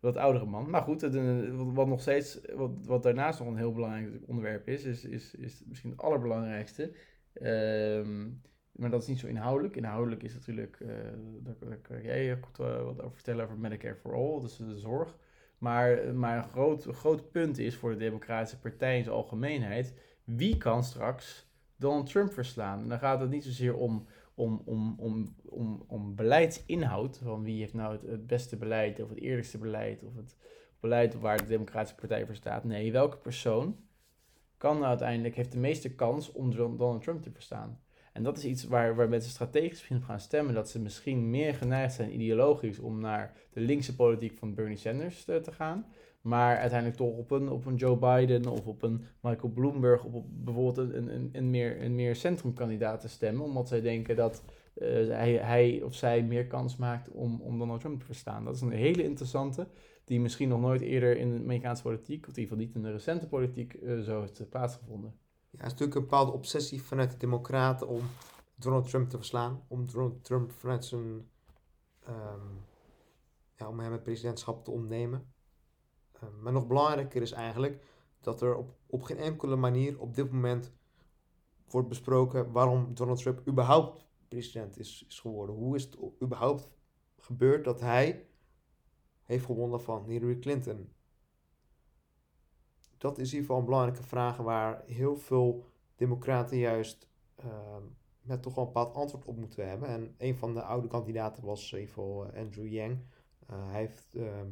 wat 0.01 0.17
oudere 0.17 0.45
man. 0.45 0.71
Maar 0.71 0.83
goed, 0.83 1.01
de, 1.01 1.53
wat 1.73 1.87
nog 1.87 2.01
steeds, 2.01 2.41
wat, 2.55 2.71
wat 2.85 3.03
daarnaast 3.03 3.39
nog 3.39 3.49
een 3.49 3.57
heel 3.57 3.73
belangrijk 3.73 4.23
onderwerp 4.27 4.69
is, 4.69 4.85
is, 4.85 5.05
is, 5.05 5.35
is 5.35 5.63
misschien 5.67 5.91
het 5.91 6.01
allerbelangrijkste. 6.01 6.93
Um, 7.43 8.43
maar 8.73 8.91
dat 8.91 9.03
is 9.03 9.09
niet 9.09 9.19
zo 9.19 9.27
inhoudelijk. 9.27 9.77
Inhoudelijk 9.77 10.23
is 10.23 10.35
natuurlijk, 10.35 10.79
uh, 10.81 10.89
daar, 11.41 11.77
kan 11.77 12.03
jij 12.03 12.39
wat 12.85 13.03
over 13.03 13.15
vertellen 13.15 13.45
over 13.45 13.59
Medicare 13.59 13.95
for 13.95 14.15
All, 14.15 14.41
dus 14.41 14.57
de 14.57 14.79
zorg. 14.79 15.17
Maar, 15.59 16.15
maar 16.15 16.37
een 16.37 16.51
groot, 16.51 16.85
groot 16.85 17.31
punt 17.31 17.59
is 17.59 17.77
voor 17.77 17.91
de 17.91 17.97
Democratische 17.97 18.59
Partij 18.59 18.97
in 18.97 19.05
zijn 19.05 19.17
algemeenheid, 19.17 19.95
wie 20.25 20.57
kan 20.57 20.85
straks 20.85 21.48
Donald 21.79 22.07
Trump 22.07 22.33
verslaan. 22.33 22.89
Dan 22.89 22.99
gaat 22.99 23.21
het 23.21 23.31
niet 23.31 23.45
zozeer 23.45 23.77
om, 23.77 24.07
om, 24.35 24.63
om, 24.65 24.95
om, 24.99 25.35
om, 25.45 25.85
om 25.87 26.15
beleidsinhoud, 26.15 27.19
van 27.23 27.43
wie 27.43 27.61
heeft 27.61 27.75
nou 27.75 27.99
het, 28.11 28.27
beste 28.27 28.57
beleid 28.57 29.03
of 29.03 29.09
het 29.09 29.19
eerlijkste 29.19 29.59
beleid 29.59 30.03
of 30.03 30.15
het 30.17 30.37
beleid 30.81 31.21
waar 31.21 31.37
de 31.37 31.47
Democratische 31.47 31.97
Partij 31.97 32.27
voor 32.27 32.35
staat. 32.35 32.65
Nee, 32.65 32.93
welke 32.93 33.17
persoon 33.17 33.77
kan 34.57 34.75
nou 34.75 34.89
uiteindelijk, 34.89 35.35
heeft 35.35 35.53
de 35.53 35.59
meeste 35.59 35.95
kans 35.95 36.33
om 36.33 36.55
Donald 36.57 37.03
Trump 37.03 37.23
te 37.23 37.31
verstaan. 37.31 37.81
En 38.13 38.23
dat 38.23 38.37
is 38.37 38.45
iets 38.45 38.65
waar, 38.65 38.95
waar 38.95 39.09
mensen 39.09 39.31
strategisch 39.31 39.71
misschien 39.71 39.97
op 39.97 40.03
gaan 40.03 40.21
stemmen. 40.21 40.55
Dat 40.55 40.69
ze 40.69 40.81
misschien 40.81 41.31
meer 41.31 41.55
geneigd 41.55 41.95
zijn 41.95 42.15
ideologisch 42.15 42.79
om 42.79 43.01
naar 43.01 43.37
de 43.53 43.61
linkse 43.61 43.95
politiek 43.95 44.39
van 44.39 44.55
Bernie 44.55 44.77
Sanders 44.77 45.25
te 45.25 45.53
gaan. 45.53 45.87
Maar 46.29 46.57
uiteindelijk 46.57 46.99
toch 46.99 47.17
op 47.17 47.31
een, 47.31 47.51
op 47.51 47.67
een 47.67 47.75
Joe 47.75 47.97
Biden 47.97 48.47
of 48.47 48.67
op 48.67 48.83
een 48.83 49.05
Michael 49.21 49.53
Bloomberg, 49.53 50.05
op 50.05 50.25
bijvoorbeeld 50.45 50.79
een, 50.95 51.15
een, 51.15 51.29
een, 51.33 51.51
meer, 51.51 51.83
een 51.83 51.95
meer 51.95 52.17
centrumkandidaat 52.17 53.01
te 53.01 53.09
stemmen. 53.09 53.45
Omdat 53.45 53.69
zij 53.69 53.81
denken 53.81 54.17
dat 54.17 54.43
uh, 54.75 54.87
hij, 55.09 55.33
hij 55.33 55.83
of 55.83 55.95
zij 55.95 56.23
meer 56.23 56.47
kans 56.47 56.77
maakt 56.77 57.11
om, 57.11 57.41
om 57.41 57.59
Donald 57.59 57.81
Trump 57.81 57.99
te 58.01 58.07
verstaan. 58.07 58.45
Dat 58.45 58.55
is 58.55 58.61
een 58.61 58.71
hele 58.71 59.03
interessante, 59.03 59.69
die 60.05 60.21
misschien 60.21 60.49
nog 60.49 60.61
nooit 60.61 60.81
eerder 60.81 61.17
in 61.17 61.31
de 61.31 61.43
Amerikaanse 61.43 61.83
politiek, 61.83 62.27
of 62.29 62.37
in 62.37 62.41
ieder 62.41 62.57
geval 62.57 62.67
niet 62.67 62.75
in 62.75 62.83
de 62.83 62.93
recente 62.93 63.29
politiek, 63.29 63.75
uh, 63.83 64.01
zo 64.01 64.21
heeft 64.21 64.49
plaatsgevonden. 64.49 65.11
Ja, 65.51 65.59
het 65.59 65.67
is 65.67 65.73
natuurlijk 65.73 65.95
een 65.95 66.03
bepaalde 66.03 66.33
obsessie 66.33 66.83
vanuit 66.83 67.11
de 67.11 67.17
Democraten 67.17 67.89
om 67.89 68.03
Donald 68.55 68.89
Trump 68.91 69.09
te 69.09 69.17
verslaan. 69.17 69.63
Om 69.69 69.87
Donald 69.87 70.25
Trump 70.25 70.53
vanuit 70.53 70.85
zijn. 70.85 71.29
Ja, 73.57 73.69
om 73.69 73.81
hem 73.81 73.93
het 73.93 74.03
presidentschap 74.03 74.65
te 74.65 74.71
ontnemen. 74.71 75.37
Ehm, 76.21 76.43
maar 76.43 76.53
nog 76.53 76.67
belangrijker 76.67 77.23
is 77.23 77.33
eigenlijk 77.33 77.85
dat 78.21 78.41
er 78.41 78.57
op, 78.57 78.77
op 78.87 79.03
geen 79.03 79.19
enkele 79.19 79.57
manier 79.57 80.01
op 80.01 80.15
dit 80.15 80.31
moment 80.33 80.73
wordt 81.69 81.89
besproken 81.89 82.53
waarom 82.53 82.95
Donald 82.95 83.19
Trump 83.19 83.49
überhaupt 83.49 84.07
president 84.29 84.79
is, 84.79 85.05
is 85.09 85.21
geworden. 85.21 85.55
Hoe 85.55 85.77
is 85.77 85.85
het 85.85 85.99
überhaupt 86.23 86.69
gebeurd 87.17 87.65
dat 87.65 87.81
hij 87.81 88.27
heeft 89.23 89.45
gewonnen 89.45 89.81
van 89.81 90.05
Hillary 90.05 90.39
Clinton? 90.39 90.93
Dat 92.99 93.19
is 93.19 93.33
in 93.33 93.39
ieder 93.39 93.41
geval 93.41 93.59
een 93.59 93.65
belangrijke 93.65 94.03
vraag 94.03 94.37
waar 94.37 94.83
heel 94.87 95.17
veel 95.17 95.65
democraten 95.97 96.59
juist 96.59 97.09
uh, 97.45 97.77
met 98.21 98.43
toch 98.43 98.55
wel 98.55 98.67
een 98.67 98.73
bepaald 98.73 98.95
antwoord 98.95 99.25
op 99.25 99.37
moeten 99.37 99.69
hebben. 99.69 99.89
En 99.89 100.15
een 100.19 100.37
van 100.37 100.55
de 100.55 100.63
oude 100.63 100.89
kandidaten 100.89 101.45
was 101.45 101.69
geval 101.71 102.27
eh, 102.27 102.41
Andrew 102.41 102.67
Yang. 102.67 102.99
Uh, 103.51 103.71
hij 103.71 103.81
heeft 103.81 104.15
ehm, 104.15 104.51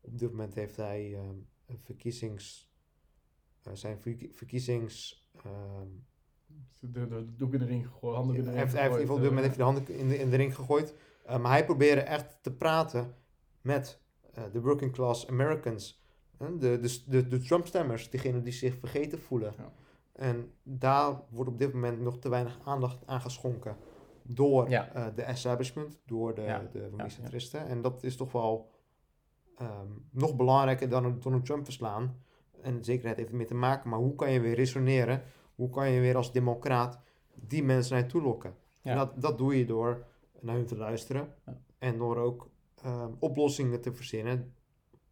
op 0.00 0.18
dit 0.18 0.30
moment 0.30 0.54
heeft 0.54 0.76
hij 0.76 1.14
um, 1.14 1.46
een 1.66 1.78
verkiezings, 1.78 2.72
uh, 3.68 3.74
zijn 3.74 3.98
verkiezings... 4.32 5.28
Um, 5.46 6.08
de, 6.80 7.06
de, 7.08 7.34
doek 7.36 7.52
in 7.52 7.58
de 7.58 7.64
ring 7.64 7.86
gegooid, 7.86 8.16
handen 8.16 8.36
in 8.36 8.44
de 8.44 8.50
ring 8.50 8.60
gegooid. 8.70 8.80
Hij 8.90 8.98
heeft, 8.98 9.10
op 9.10 9.16
dit 9.20 9.28
moment 9.28 9.44
heeft 9.46 9.56
hij 9.56 9.66
de 9.66 9.72
handen 9.72 9.98
in 9.98 10.08
de, 10.08 10.18
in 10.18 10.30
de 10.30 10.36
ring 10.36 10.54
gegooid. 10.54 10.94
Uh, 11.26 11.38
maar 11.38 11.50
hij 11.50 11.64
probeerde 11.64 12.00
echt 12.00 12.38
te 12.42 12.52
praten 12.52 13.14
met 13.60 14.00
uh, 14.38 14.44
de 14.52 14.60
working 14.60 14.92
class 14.92 15.28
Americans. 15.28 16.04
de, 16.38 16.58
de, 16.58 17.02
de, 17.06 17.26
de 17.28 17.38
Trump-stemmers, 17.38 18.10
diegenen 18.10 18.42
die 18.42 18.52
zich 18.52 18.74
vergeten 18.78 19.18
voelen. 19.18 19.54
Ja. 19.58 19.72
En 20.12 20.52
daar 20.62 21.22
wordt 21.30 21.50
op 21.50 21.58
dit 21.58 21.72
moment 21.72 22.00
nog 22.00 22.18
te 22.18 22.28
weinig 22.28 22.58
aandacht 22.64 23.06
aan 23.06 23.20
geschonken 23.20 23.76
door 24.22 24.68
Ja. 24.68 24.92
eh, 24.94 25.06
de 25.14 25.22
establishment, 25.22 26.00
door 26.06 26.34
de, 26.34 26.42
Ja, 26.42 26.68
de 26.72 26.90
ja. 26.96 27.08
centristen. 27.08 27.66
En 27.66 27.82
dat 27.82 28.02
is 28.02 28.16
toch 28.16 28.32
wel 28.32 28.70
ehm, 29.60 29.86
nog 30.10 30.36
belangrijker 30.36 30.88
dan 30.88 31.18
Donald 31.20 31.44
Trump 31.44 31.64
verslaan. 31.64 32.16
En 32.60 32.84
zekerheid 32.84 33.16
heeft 33.16 33.30
ermee 33.30 33.46
te 33.46 33.54
maken, 33.54 33.90
maar 33.90 33.98
hoe 33.98 34.14
kan 34.14 34.30
je 34.32 34.40
weer 34.40 34.54
resoneren? 34.54 35.22
Hoe 35.54 35.70
kan 35.70 35.90
je 35.90 36.00
weer 36.00 36.16
als 36.16 36.32
democraat 36.32 37.00
die 37.34 37.62
mensen 37.62 37.94
naar 37.94 38.02
je 38.02 38.08
toe 38.10 38.22
lokken? 38.22 38.54
Ja. 38.82 38.90
En 38.90 38.96
dat, 38.96 39.20
dat 39.20 39.38
doe 39.38 39.58
je 39.58 39.66
door 39.66 40.06
naar 40.40 40.54
hun 40.54 40.66
te 40.66 40.76
luisteren 40.76 41.34
Ja. 41.46 41.60
en 41.78 41.98
door 41.98 42.16
ook 42.16 42.50
ehm, 42.82 43.12
oplossingen 43.18 43.80
te 43.80 43.92
verzinnen 43.92 44.54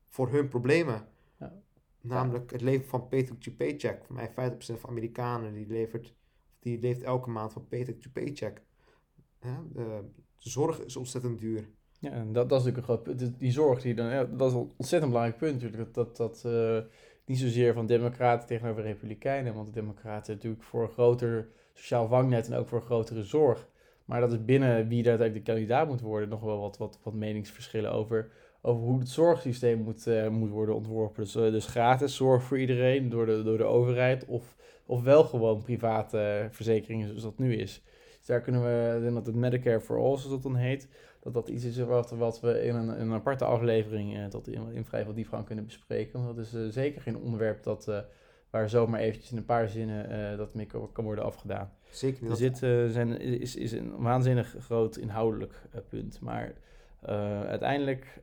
voor 0.07 0.29
hun 0.31 0.49
problemen. 0.49 1.09
Ja. 1.39 1.63
Namelijk 2.01 2.51
het 2.51 2.61
leven 2.61 2.87
van 2.89 3.09
paycheck 3.09 3.41
to 3.41 3.53
paycheck. 3.57 4.05
Voor 4.05 4.15
mij 4.15 4.31
50% 4.31 4.81
van 4.81 4.91
Amerikanen 4.91 5.53
die, 5.55 5.67
levert, 5.67 6.15
die 6.59 6.79
leeft 6.81 7.03
elke 7.03 7.31
maand 7.31 7.53
van 7.53 7.67
paycheck 7.69 8.01
to 8.01 8.11
paycheck. 8.13 8.63
Ja, 9.41 9.65
de, 9.73 10.05
de 10.39 10.51
zorg 10.51 10.81
is 10.85 10.97
ontzettend 10.97 11.39
duur. 11.39 11.69
Ja, 11.99 12.11
en 12.11 12.33
dat, 12.33 12.49
dat 12.49 12.61
is 12.61 12.67
natuurlijk 12.67 12.77
een 12.77 12.83
groot 12.83 13.03
punt. 13.19 13.39
Die- 13.39 13.53
zorg, 13.53 13.83
die 13.83 13.95
dan, 13.95 14.37
dat 14.37 14.51
is 14.51 14.57
een 14.57 14.71
ontzettend 14.77 15.13
belangrijk 15.13 15.39
punt 15.41 15.53
natuurlijk. 15.53 15.95
Dat, 15.95 16.17
dat, 16.17 16.17
dat 16.17 16.53
eh, 16.53 16.79
niet 17.25 17.39
zozeer 17.39 17.75
van 17.75 17.87
democraten 17.87 18.47
tegenover 18.47 18.83
republikeinen, 18.83 19.55
want 19.55 19.67
de 19.67 19.81
democraten 19.81 20.35
natuurlijk 20.35 20.63
voor 20.63 20.83
een 20.83 20.89
groter 20.89 21.49
sociaal 21.75 22.09
vangnet 22.09 22.47
en 22.47 22.59
ook 22.59 22.69
voor 22.69 22.79
een 22.79 22.85
grotere 22.85 23.25
zorg. 23.25 23.69
Maar 24.05 24.21
dat 24.21 24.33
is 24.33 24.45
binnen 24.45 24.89
wie 24.89 25.03
daar 25.03 25.11
uiteindelijk 25.11 25.47
de 25.47 25.53
kandidaat 25.53 25.89
moet 25.89 26.01
worden 26.01 26.29
nog 26.29 26.41
wel 26.41 26.61
wat, 26.61 26.77
wat, 26.77 26.99
wat 27.03 27.15
meningsverschillen 27.15 27.93
over, 27.93 28.31
over 28.61 28.83
hoe 28.83 28.99
het 28.99 29.09
zorgsysteem 29.09 29.83
moet, 29.83 30.07
eh, 30.07 30.29
moet 30.29 30.51
worden 30.51 30.75
ontworpen. 30.75 31.23
Dus, 31.23 31.35
eh, 31.35 31.43
dus 31.43 31.67
gratis 31.67 32.17
zorg 32.17 32.43
voor 32.43 32.59
iedereen 32.59 33.09
door 33.09 33.27
de, 33.27 33.43
door 33.43 33.59
de 33.59 33.65
overheid 33.65 34.25
of, 34.25 34.57
of 34.87 35.03
wel 35.03 35.25
gewoon 35.25 35.63
private 35.63 36.49
verzekeringen 36.51 37.07
zoals 37.07 37.23
dat 37.23 37.39
nu 37.39 37.57
is. 37.57 37.83
Dus 38.19 38.27
daar 38.27 38.41
kunnen 38.41 38.63
we, 38.63 39.11
dat 39.13 39.27
het 39.27 39.35
Medicare 39.35 39.81
for 39.81 39.97
All, 39.97 40.17
zoals 40.17 40.29
dat 40.29 40.43
dan 40.43 40.57
heet, 40.57 40.89
dat 41.21 41.35
dat 41.35 41.49
iets 41.49 41.65
is 41.65 41.79
wat, 41.79 42.11
wat 42.11 42.41
we 42.41 42.63
in 42.65 42.75
een, 42.75 42.97
in 42.97 43.07
een 43.07 43.13
aparte 43.13 43.45
aflevering 43.45 44.17
eh, 44.17 44.25
tot 44.25 44.49
in, 44.49 44.73
in 44.73 44.85
vrij 44.85 45.05
veel 45.05 45.15
diepgang 45.15 45.45
kunnen 45.45 45.65
bespreken. 45.65 46.23
Want 46.23 46.37
dat 46.37 46.47
is 46.47 46.55
eh, 46.55 46.63
zeker 46.69 47.03
geen 47.03 47.17
onderwerp 47.17 47.63
dat, 47.63 47.89
eh, 47.89 47.99
waar 48.51 48.69
zomaar 48.69 49.01
eventjes 49.01 49.31
in 49.31 49.37
een 49.37 49.45
paar 49.45 49.69
zinnen 49.69 50.37
dat 50.37 50.55
mee 50.55 50.67
kan, 50.67 50.93
kan 50.93 51.05
worden 51.05 51.25
afgedaan. 51.25 51.73
Zeker 51.91 52.23
niet. 52.23 52.31
Dus 52.31 52.39
dit 52.39 52.59
zijn, 52.93 53.21
is, 53.21 53.57
is 53.57 53.73
een 53.73 53.97
waanzinnig 53.97 54.57
groot 54.59 54.97
inhoudelijk 54.97 55.63
punt. 55.89 56.21
Maar 56.21 56.55
uiteindelijk, 57.47 58.23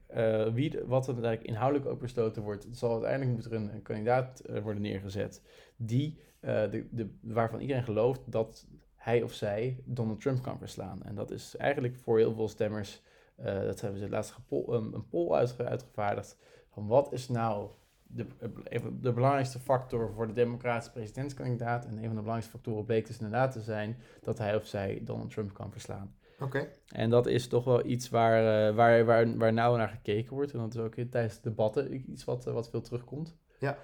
wie, 0.54 0.80
wat 0.86 1.08
er 1.08 1.14
uiteindelijk 1.14 1.44
inhoudelijk 1.44 1.90
ook 1.90 2.00
bestoten 2.00 2.44
wordt, 2.44 2.68
zal 2.72 2.92
uiteindelijk 2.92 3.32
moet 3.32 3.46
er 3.46 3.54
een, 3.54 3.74
een 3.74 3.82
kandidaat 3.82 4.42
worden 4.64 4.82
neergezet 4.82 5.42
die, 5.76 6.20
de, 6.40 6.88
de, 6.92 7.10
waarvan 7.22 7.60
iedereen 7.60 7.84
gelooft 7.84 8.32
dat 8.32 8.68
hij 9.06 9.24
of 9.24 9.34
zij 9.34 9.82
Donald 9.84 10.22
Trump 10.22 10.42
kan 10.42 10.58
verslaan. 10.58 11.04
En 11.04 11.16
dat 11.16 11.32
is 11.32 11.56
eigenlijk 11.58 11.96
voor 11.96 12.18
heel 12.18 12.34
veel 12.34 12.48
stemmers, 12.48 13.02
eh, 13.36 13.62
dat 13.62 13.82
hebben 13.82 14.00
ze 14.00 14.10
laatst 14.10 14.32
gepol, 14.32 14.74
een, 14.74 14.94
een 14.94 15.08
poll 15.08 15.32
uitge- 15.34 15.66
uitgevaardigd, 15.66 16.38
van 16.70 16.88
wat 16.88 17.14
is 17.14 17.28
nou 17.28 17.70
de, 18.04 18.26
even 18.64 19.02
de 19.02 19.14
belangrijkste 19.14 19.60
factor 19.60 20.14
voor 20.14 20.28
de 20.28 20.34
democratische 20.34 20.92
presidentskandidaat. 20.92 21.86
En 21.86 21.92
een 21.92 21.98
van 21.98 22.16
de 22.16 22.22
belangrijkste 22.22 22.52
factoren 22.52 22.86
bleek 22.86 23.08
dus 23.08 23.18
inderdaad 23.18 23.52
te 23.52 23.62
zijn 23.62 23.98
dat 24.22 24.38
hij 24.38 24.56
of 24.56 24.66
zij 24.66 25.02
Donald 25.04 25.30
Trump 25.30 25.54
kan 25.54 25.72
verslaan. 25.72 26.16
Oké, 26.40 26.68
En 26.88 27.10
dat 27.10 27.28
is 27.28 27.48
toch 27.48 27.64
wel 27.64 27.86
iets 27.86 28.10
waar, 28.10 28.68
eh, 28.70 28.76
waar, 28.76 29.06
waar, 29.06 29.38
waar 29.38 29.54
nauw 29.54 29.76
naar 29.76 29.90
gekeken 29.90 30.34
wordt. 30.34 30.52
En 30.54 30.60
dat 30.60 30.74
is 30.74 30.80
ook 30.80 30.94
tijdens 30.94 31.36
de 31.36 31.50
debatten 31.50 32.12
iets 32.12 32.24
wat, 32.24 32.48
eh, 32.48 32.54
wat 32.54 32.70
veel 32.70 32.82
terugkomt. 32.82 33.38
Ja. 33.60 33.78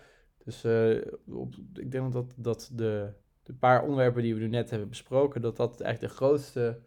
Dus 0.44 0.64
eh, 0.64 0.98
op, 1.28 1.56
ik 1.74 1.92
denk 1.92 2.14
dat, 2.14 2.34
dat 2.38 2.72
de, 2.74 3.14
de 3.44 3.54
paar 3.54 3.84
onderwerpen 3.84 4.22
die 4.22 4.34
we 4.34 4.40
nu 4.40 4.48
net 4.48 4.70
hebben 4.70 4.90
besproken, 4.90 5.42
dat 5.42 5.58
dat 5.58 5.82
eigenlijk 5.82 6.14
de 6.14 6.18
grootste, 6.20 6.82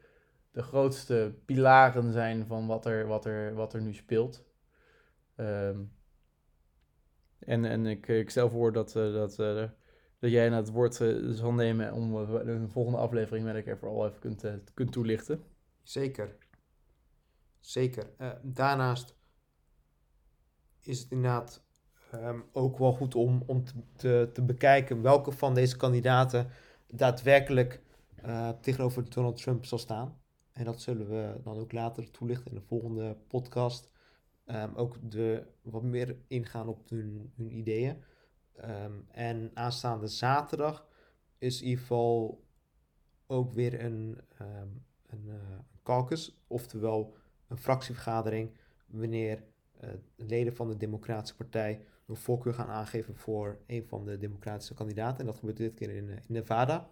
de 0.50 0.62
grootste 0.62 1.34
pilaren 1.44 2.12
zijn 2.12 2.46
van 2.46 2.66
wat 2.66 2.86
er, 2.86 3.06
wat 3.06 3.24
er, 3.24 3.54
wat 3.54 3.74
er 3.74 3.82
nu 3.82 3.94
speelt. 3.94 4.44
Ehm, 5.36 5.82
en 7.38 7.64
en 7.64 7.86
ik, 7.86 8.08
ik 8.08 8.30
stel 8.30 8.50
voor 8.50 8.72
dat, 8.72 8.96
eh, 8.96 9.12
dat, 9.12 9.38
eh, 9.38 9.68
dat 10.18 10.30
jij 10.30 10.50
het 10.50 10.70
woord 10.70 11.00
eh, 11.00 11.16
zal 11.30 11.52
nemen 11.52 11.92
om 11.92 12.12
de 12.44 12.68
volgende 12.68 12.98
aflevering 12.98 13.44
met 13.44 13.66
ik 13.66 13.76
vooral 13.78 14.06
even 14.06 14.20
kunt, 14.20 14.44
kunt 14.74 14.92
toelichten. 14.92 15.44
zeker. 15.82 16.36
Zeker. 17.60 18.06
Daarnaast 18.42 19.16
is 20.80 21.00
het 21.00 21.10
inderdaad 21.10 21.64
ehm, 22.20 22.40
ook 22.52 22.78
wel 22.78 22.92
goed 22.92 23.14
om, 23.14 23.42
om 23.46 23.64
te, 23.96 24.30
te, 24.32 24.42
bekijken 24.42 25.02
welke 25.02 25.32
van 25.32 25.54
deze 25.54 25.76
kandidaten 25.76 26.48
daadwerkelijk 26.86 27.82
eh, 28.14 28.48
tegenover 28.48 29.10
Donald 29.10 29.36
Trump 29.36 29.64
zal 29.64 29.78
staan. 29.78 30.18
En 30.52 30.64
dat 30.64 30.80
zullen 30.80 31.08
we 31.08 31.40
dan 31.42 31.58
ook 31.58 31.72
later 31.72 32.10
toelichten 32.10 32.50
in 32.50 32.56
de 32.56 32.66
volgende 32.66 33.16
podcast. 33.28 33.92
Ehm, 34.44 34.74
ook 34.74 35.10
de, 35.10 35.46
wat 35.62 35.82
meer 35.82 36.16
ingaan 36.28 36.68
op 36.68 36.88
hun, 36.88 37.32
hun 37.36 37.56
ideeën. 37.56 38.02
Ehm, 38.52 38.92
en 39.10 39.50
aanstaande 39.54 40.06
zaterdag 40.06 40.86
is 41.38 41.60
in 41.60 41.68
ieder 41.68 41.80
geval 41.80 42.44
ook 43.26 43.52
weer 43.52 43.84
een, 43.84 44.18
een 45.06 45.28
eh, 45.28 45.58
caucus, 45.82 46.42
oftewel 46.46 47.16
een 47.48 47.58
fractievergadering, 47.58 48.56
wanneer 48.86 49.44
eh, 49.80 49.90
leden 50.16 50.54
van 50.54 50.68
de 50.68 50.76
Democratische 50.76 51.36
Partij 51.36 51.84
een 52.06 52.16
voorkeur 52.16 52.54
gaan 52.54 52.68
aangeven 52.68 53.16
voor 53.16 53.58
een 53.66 53.86
van 53.86 54.04
de 54.04 54.18
democratische 54.18 54.74
kandidaten. 54.74 55.20
En 55.20 55.26
dat 55.26 55.36
gebeurt 55.36 55.56
dit 55.56 55.74
keer 55.74 55.90
in, 55.90 56.10
eh, 56.10 56.16
Nevada. 56.26 56.90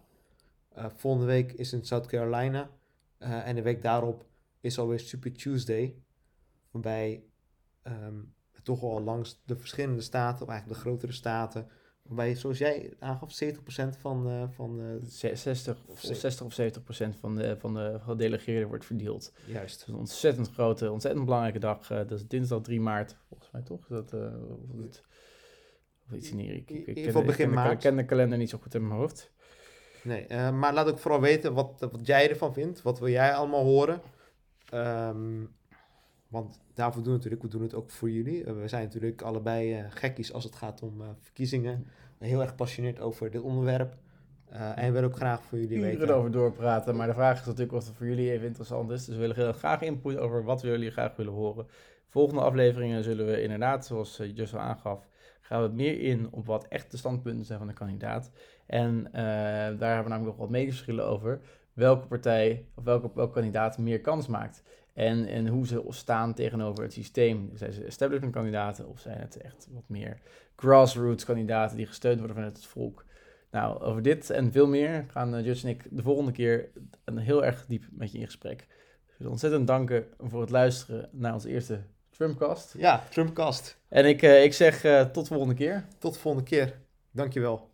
Eh, 0.69 0.85
volgende 0.95 1.27
week 1.27 1.51
is 1.51 1.73
in 1.73 1.85
South 1.85 2.05
Carolina. 2.05 2.69
Eh, 3.17 3.47
en 3.47 3.55
de 3.55 3.61
week 3.61 3.81
daarop 3.81 4.25
is 4.59 4.79
alweer 4.79 4.99
Super 4.99 5.33
Tuesday. 5.33 5.95
Waarbij 6.71 7.23
ehm, 7.81 8.21
toch 8.63 8.79
wel 8.79 9.01
langs 9.01 9.41
de 9.45 9.55
verschillende 9.55 10.01
staten, 10.01 10.45
of 10.45 10.51
eigenlijk 10.51 10.79
de 10.79 10.87
grotere 10.87 11.11
staten, 11.11 11.67
waarbij, 12.03 12.35
zoals 12.35 12.57
jij 12.57 12.93
aangaf, 12.99 13.31
70% 13.31 13.97
van, 13.99 14.29
eh, 14.29 14.43
van 14.49 14.79
eh, 14.81 15.07
Ze- 15.09 15.35
60 15.35 15.77
of, 15.85 15.99
Ze- 15.99 16.13
60 16.15 16.45
of 16.45 16.53
70 16.53 16.83
procent 16.83 17.15
van 17.15 17.35
de, 17.35 17.55
van 17.59 17.73
de 17.73 17.99
gedelegeerden 18.03 18.67
wordt 18.67 18.85
verdeeld. 18.85 19.33
juist. 19.45 19.81
Is 19.81 19.87
een 19.87 19.95
ontzettend 19.95 20.49
grote, 20.51 20.91
ontzettend 20.91 21.25
belangrijke 21.25 21.59
dag. 21.59 21.89
eh, 21.91 21.97
dat 21.97 22.11
is 22.11 22.27
dinsdag 22.27 22.61
3 22.61 22.81
maart, 22.81 23.15
volgens 23.27 23.51
mij 23.51 23.61
toch? 23.61 23.87
Dat, 23.87 24.13
eh, 24.13 24.19
of, 24.49 24.77
het, 24.81 25.03
of 26.09 26.15
iets 26.15 26.31
in 26.31 26.37
hier. 26.37 26.53
Ik, 26.53 26.69
ik, 26.69 26.75
In 26.75 26.81
ik 26.81 26.87
ieder 26.97 27.11
ken, 27.11 27.21
ik 27.21 27.27
begin 27.27 27.49
maart. 27.53 27.71
ik 27.73 27.79
ken 27.79 27.95
de 27.95 28.05
kalender 28.05 28.37
niet 28.37 28.49
zo 28.49 28.57
goed 28.61 28.75
in 28.75 28.87
mijn 28.87 28.99
hoofd. 28.99 29.31
Nee, 30.03 30.25
eh, 30.27 30.51
maar 30.51 30.73
laat 30.73 30.87
ook 30.87 30.99
vooral 30.99 31.21
weten 31.21 31.53
wat, 31.53 31.87
wat 31.91 32.07
jij 32.07 32.29
ervan 32.29 32.53
vindt. 32.53 32.81
Wat 32.81 32.99
wil 32.99 33.09
jij 33.09 33.33
allemaal 33.33 33.63
horen? 33.63 34.01
Ehm, 34.69 35.41
want 36.33 36.59
daarvoor 36.73 37.03
doen 37.03 37.11
we 37.11 37.17
natuurlijk, 37.17 37.43
we 37.43 37.49
doen 37.49 37.61
het 37.61 37.73
ook 37.73 37.89
voor 37.89 38.09
jullie. 38.09 38.43
Eh, 38.43 38.53
we 38.53 38.67
zijn 38.67 38.83
natuurlijk 38.83 39.21
allebei 39.21 39.73
eh, 39.73 39.85
gekkies 39.89 40.33
als 40.33 40.43
het 40.43 40.55
gaat 40.55 40.81
om 40.81 41.01
eh, 41.01 41.07
verkiezingen. 41.19 41.85
Heel 42.19 42.39
erg 42.39 42.49
gepassioneerd 42.49 42.99
over 42.99 43.31
dit 43.31 43.41
onderwerp. 43.41 43.95
En 44.49 44.85
we 44.85 44.91
willen 44.91 45.09
ook 45.09 45.15
graag 45.15 45.43
voor 45.43 45.59
jullie 45.59 45.77
Uren 45.77 45.99
weten. 45.99 46.15
over 46.15 46.31
doorpraten, 46.31 46.95
maar 46.95 47.07
de 47.07 47.13
vraag 47.13 47.39
is 47.39 47.45
natuurlijk 47.45 47.73
of 47.73 47.85
het 47.85 47.95
voor 47.95 48.07
jullie 48.07 48.31
even 48.31 48.47
interessant 48.47 48.91
is. 48.91 49.05
Dus 49.05 49.15
we 49.15 49.21
willen 49.21 49.35
heel 49.35 49.53
graag 49.53 49.81
input 49.81 50.17
over 50.17 50.43
wat 50.43 50.61
jullie 50.61 50.91
graag 50.91 51.15
willen 51.15 51.33
horen. 51.33 51.67
Volgende 52.07 52.41
afleveringen 52.41 53.03
zullen 53.03 53.25
we 53.25 53.41
inderdaad, 53.41 53.85
zoals 53.85 54.21
Just 54.33 54.53
al 54.53 54.59
aangaf, 54.59 55.07
gaan 55.41 55.61
we 55.61 55.75
meer 55.75 55.99
in 55.99 56.27
op 56.31 56.45
wat 56.45 56.67
echt 56.67 56.91
de 56.91 56.97
standpunten 56.97 57.45
zijn 57.45 57.59
van 57.59 57.67
de 57.67 57.73
kandidaat. 57.73 58.31
En 58.65 59.07
daar 59.11 59.93
hebben 59.93 60.03
we 60.03 60.09
namelijk 60.09 60.25
nog 60.25 60.37
wat 60.37 60.49
meningsverschillen 60.49 61.05
over. 61.05 61.39
Welke 61.73 62.07
partij 62.07 62.65
of 62.75 62.83
welke, 62.83 63.11
welke 63.13 63.33
kandidaat 63.33 63.77
meer 63.77 64.01
kans 64.01 64.27
maakt. 64.27 64.63
En, 64.93 65.27
en 65.27 65.47
hoe 65.47 65.67
ze 65.67 65.83
staan 65.89 66.33
tegenover 66.33 66.83
het 66.83 66.93
systeem. 66.93 67.49
Zijn 67.53 67.73
ze 67.73 67.83
establishment 67.83 68.33
kandidaten 68.33 68.87
of 68.87 68.99
zijn 68.99 69.19
het 69.19 69.37
echt 69.37 69.67
wat 69.71 69.83
meer 69.87 70.17
grassroots 70.55 71.25
kandidaten 71.25 71.77
die 71.77 71.85
gesteund 71.85 72.17
worden 72.17 72.35
vanuit 72.35 72.57
het 72.57 72.65
volk. 72.65 73.05
Nou, 73.51 73.81
over 73.81 74.01
dit 74.01 74.29
en 74.29 74.51
veel 74.51 74.67
meer 74.67 75.05
gaan 75.07 75.35
uh, 75.35 75.45
Judge 75.45 75.67
en 75.67 75.73
ik 75.73 75.85
de 75.89 76.01
volgende 76.01 76.31
keer 76.31 76.69
een 77.03 77.17
heel 77.17 77.45
erg 77.45 77.65
diep 77.67 77.83
met 77.91 78.11
je 78.11 78.17
in 78.17 78.25
gesprek. 78.25 78.61
Ik 79.07 79.15
wil 79.17 79.29
ontzettend 79.29 79.67
danken 79.67 80.05
voor 80.17 80.41
het 80.41 80.49
luisteren 80.49 81.09
naar 81.11 81.33
onze 81.33 81.49
eerste 81.49 81.81
Trumpcast. 82.09 82.73
Ja, 82.77 83.03
Trumpcast. 83.09 83.77
En 83.87 84.05
ik, 84.05 84.21
uh, 84.21 84.43
ik 84.43 84.53
zeg 84.53 84.83
uh, 84.83 85.01
tot 85.01 85.27
de 85.27 85.33
volgende 85.33 85.55
keer. 85.55 85.85
Tot 85.97 86.13
de 86.13 86.19
volgende 86.19 86.49
keer. 86.49 86.79
Dankjewel. 87.11 87.72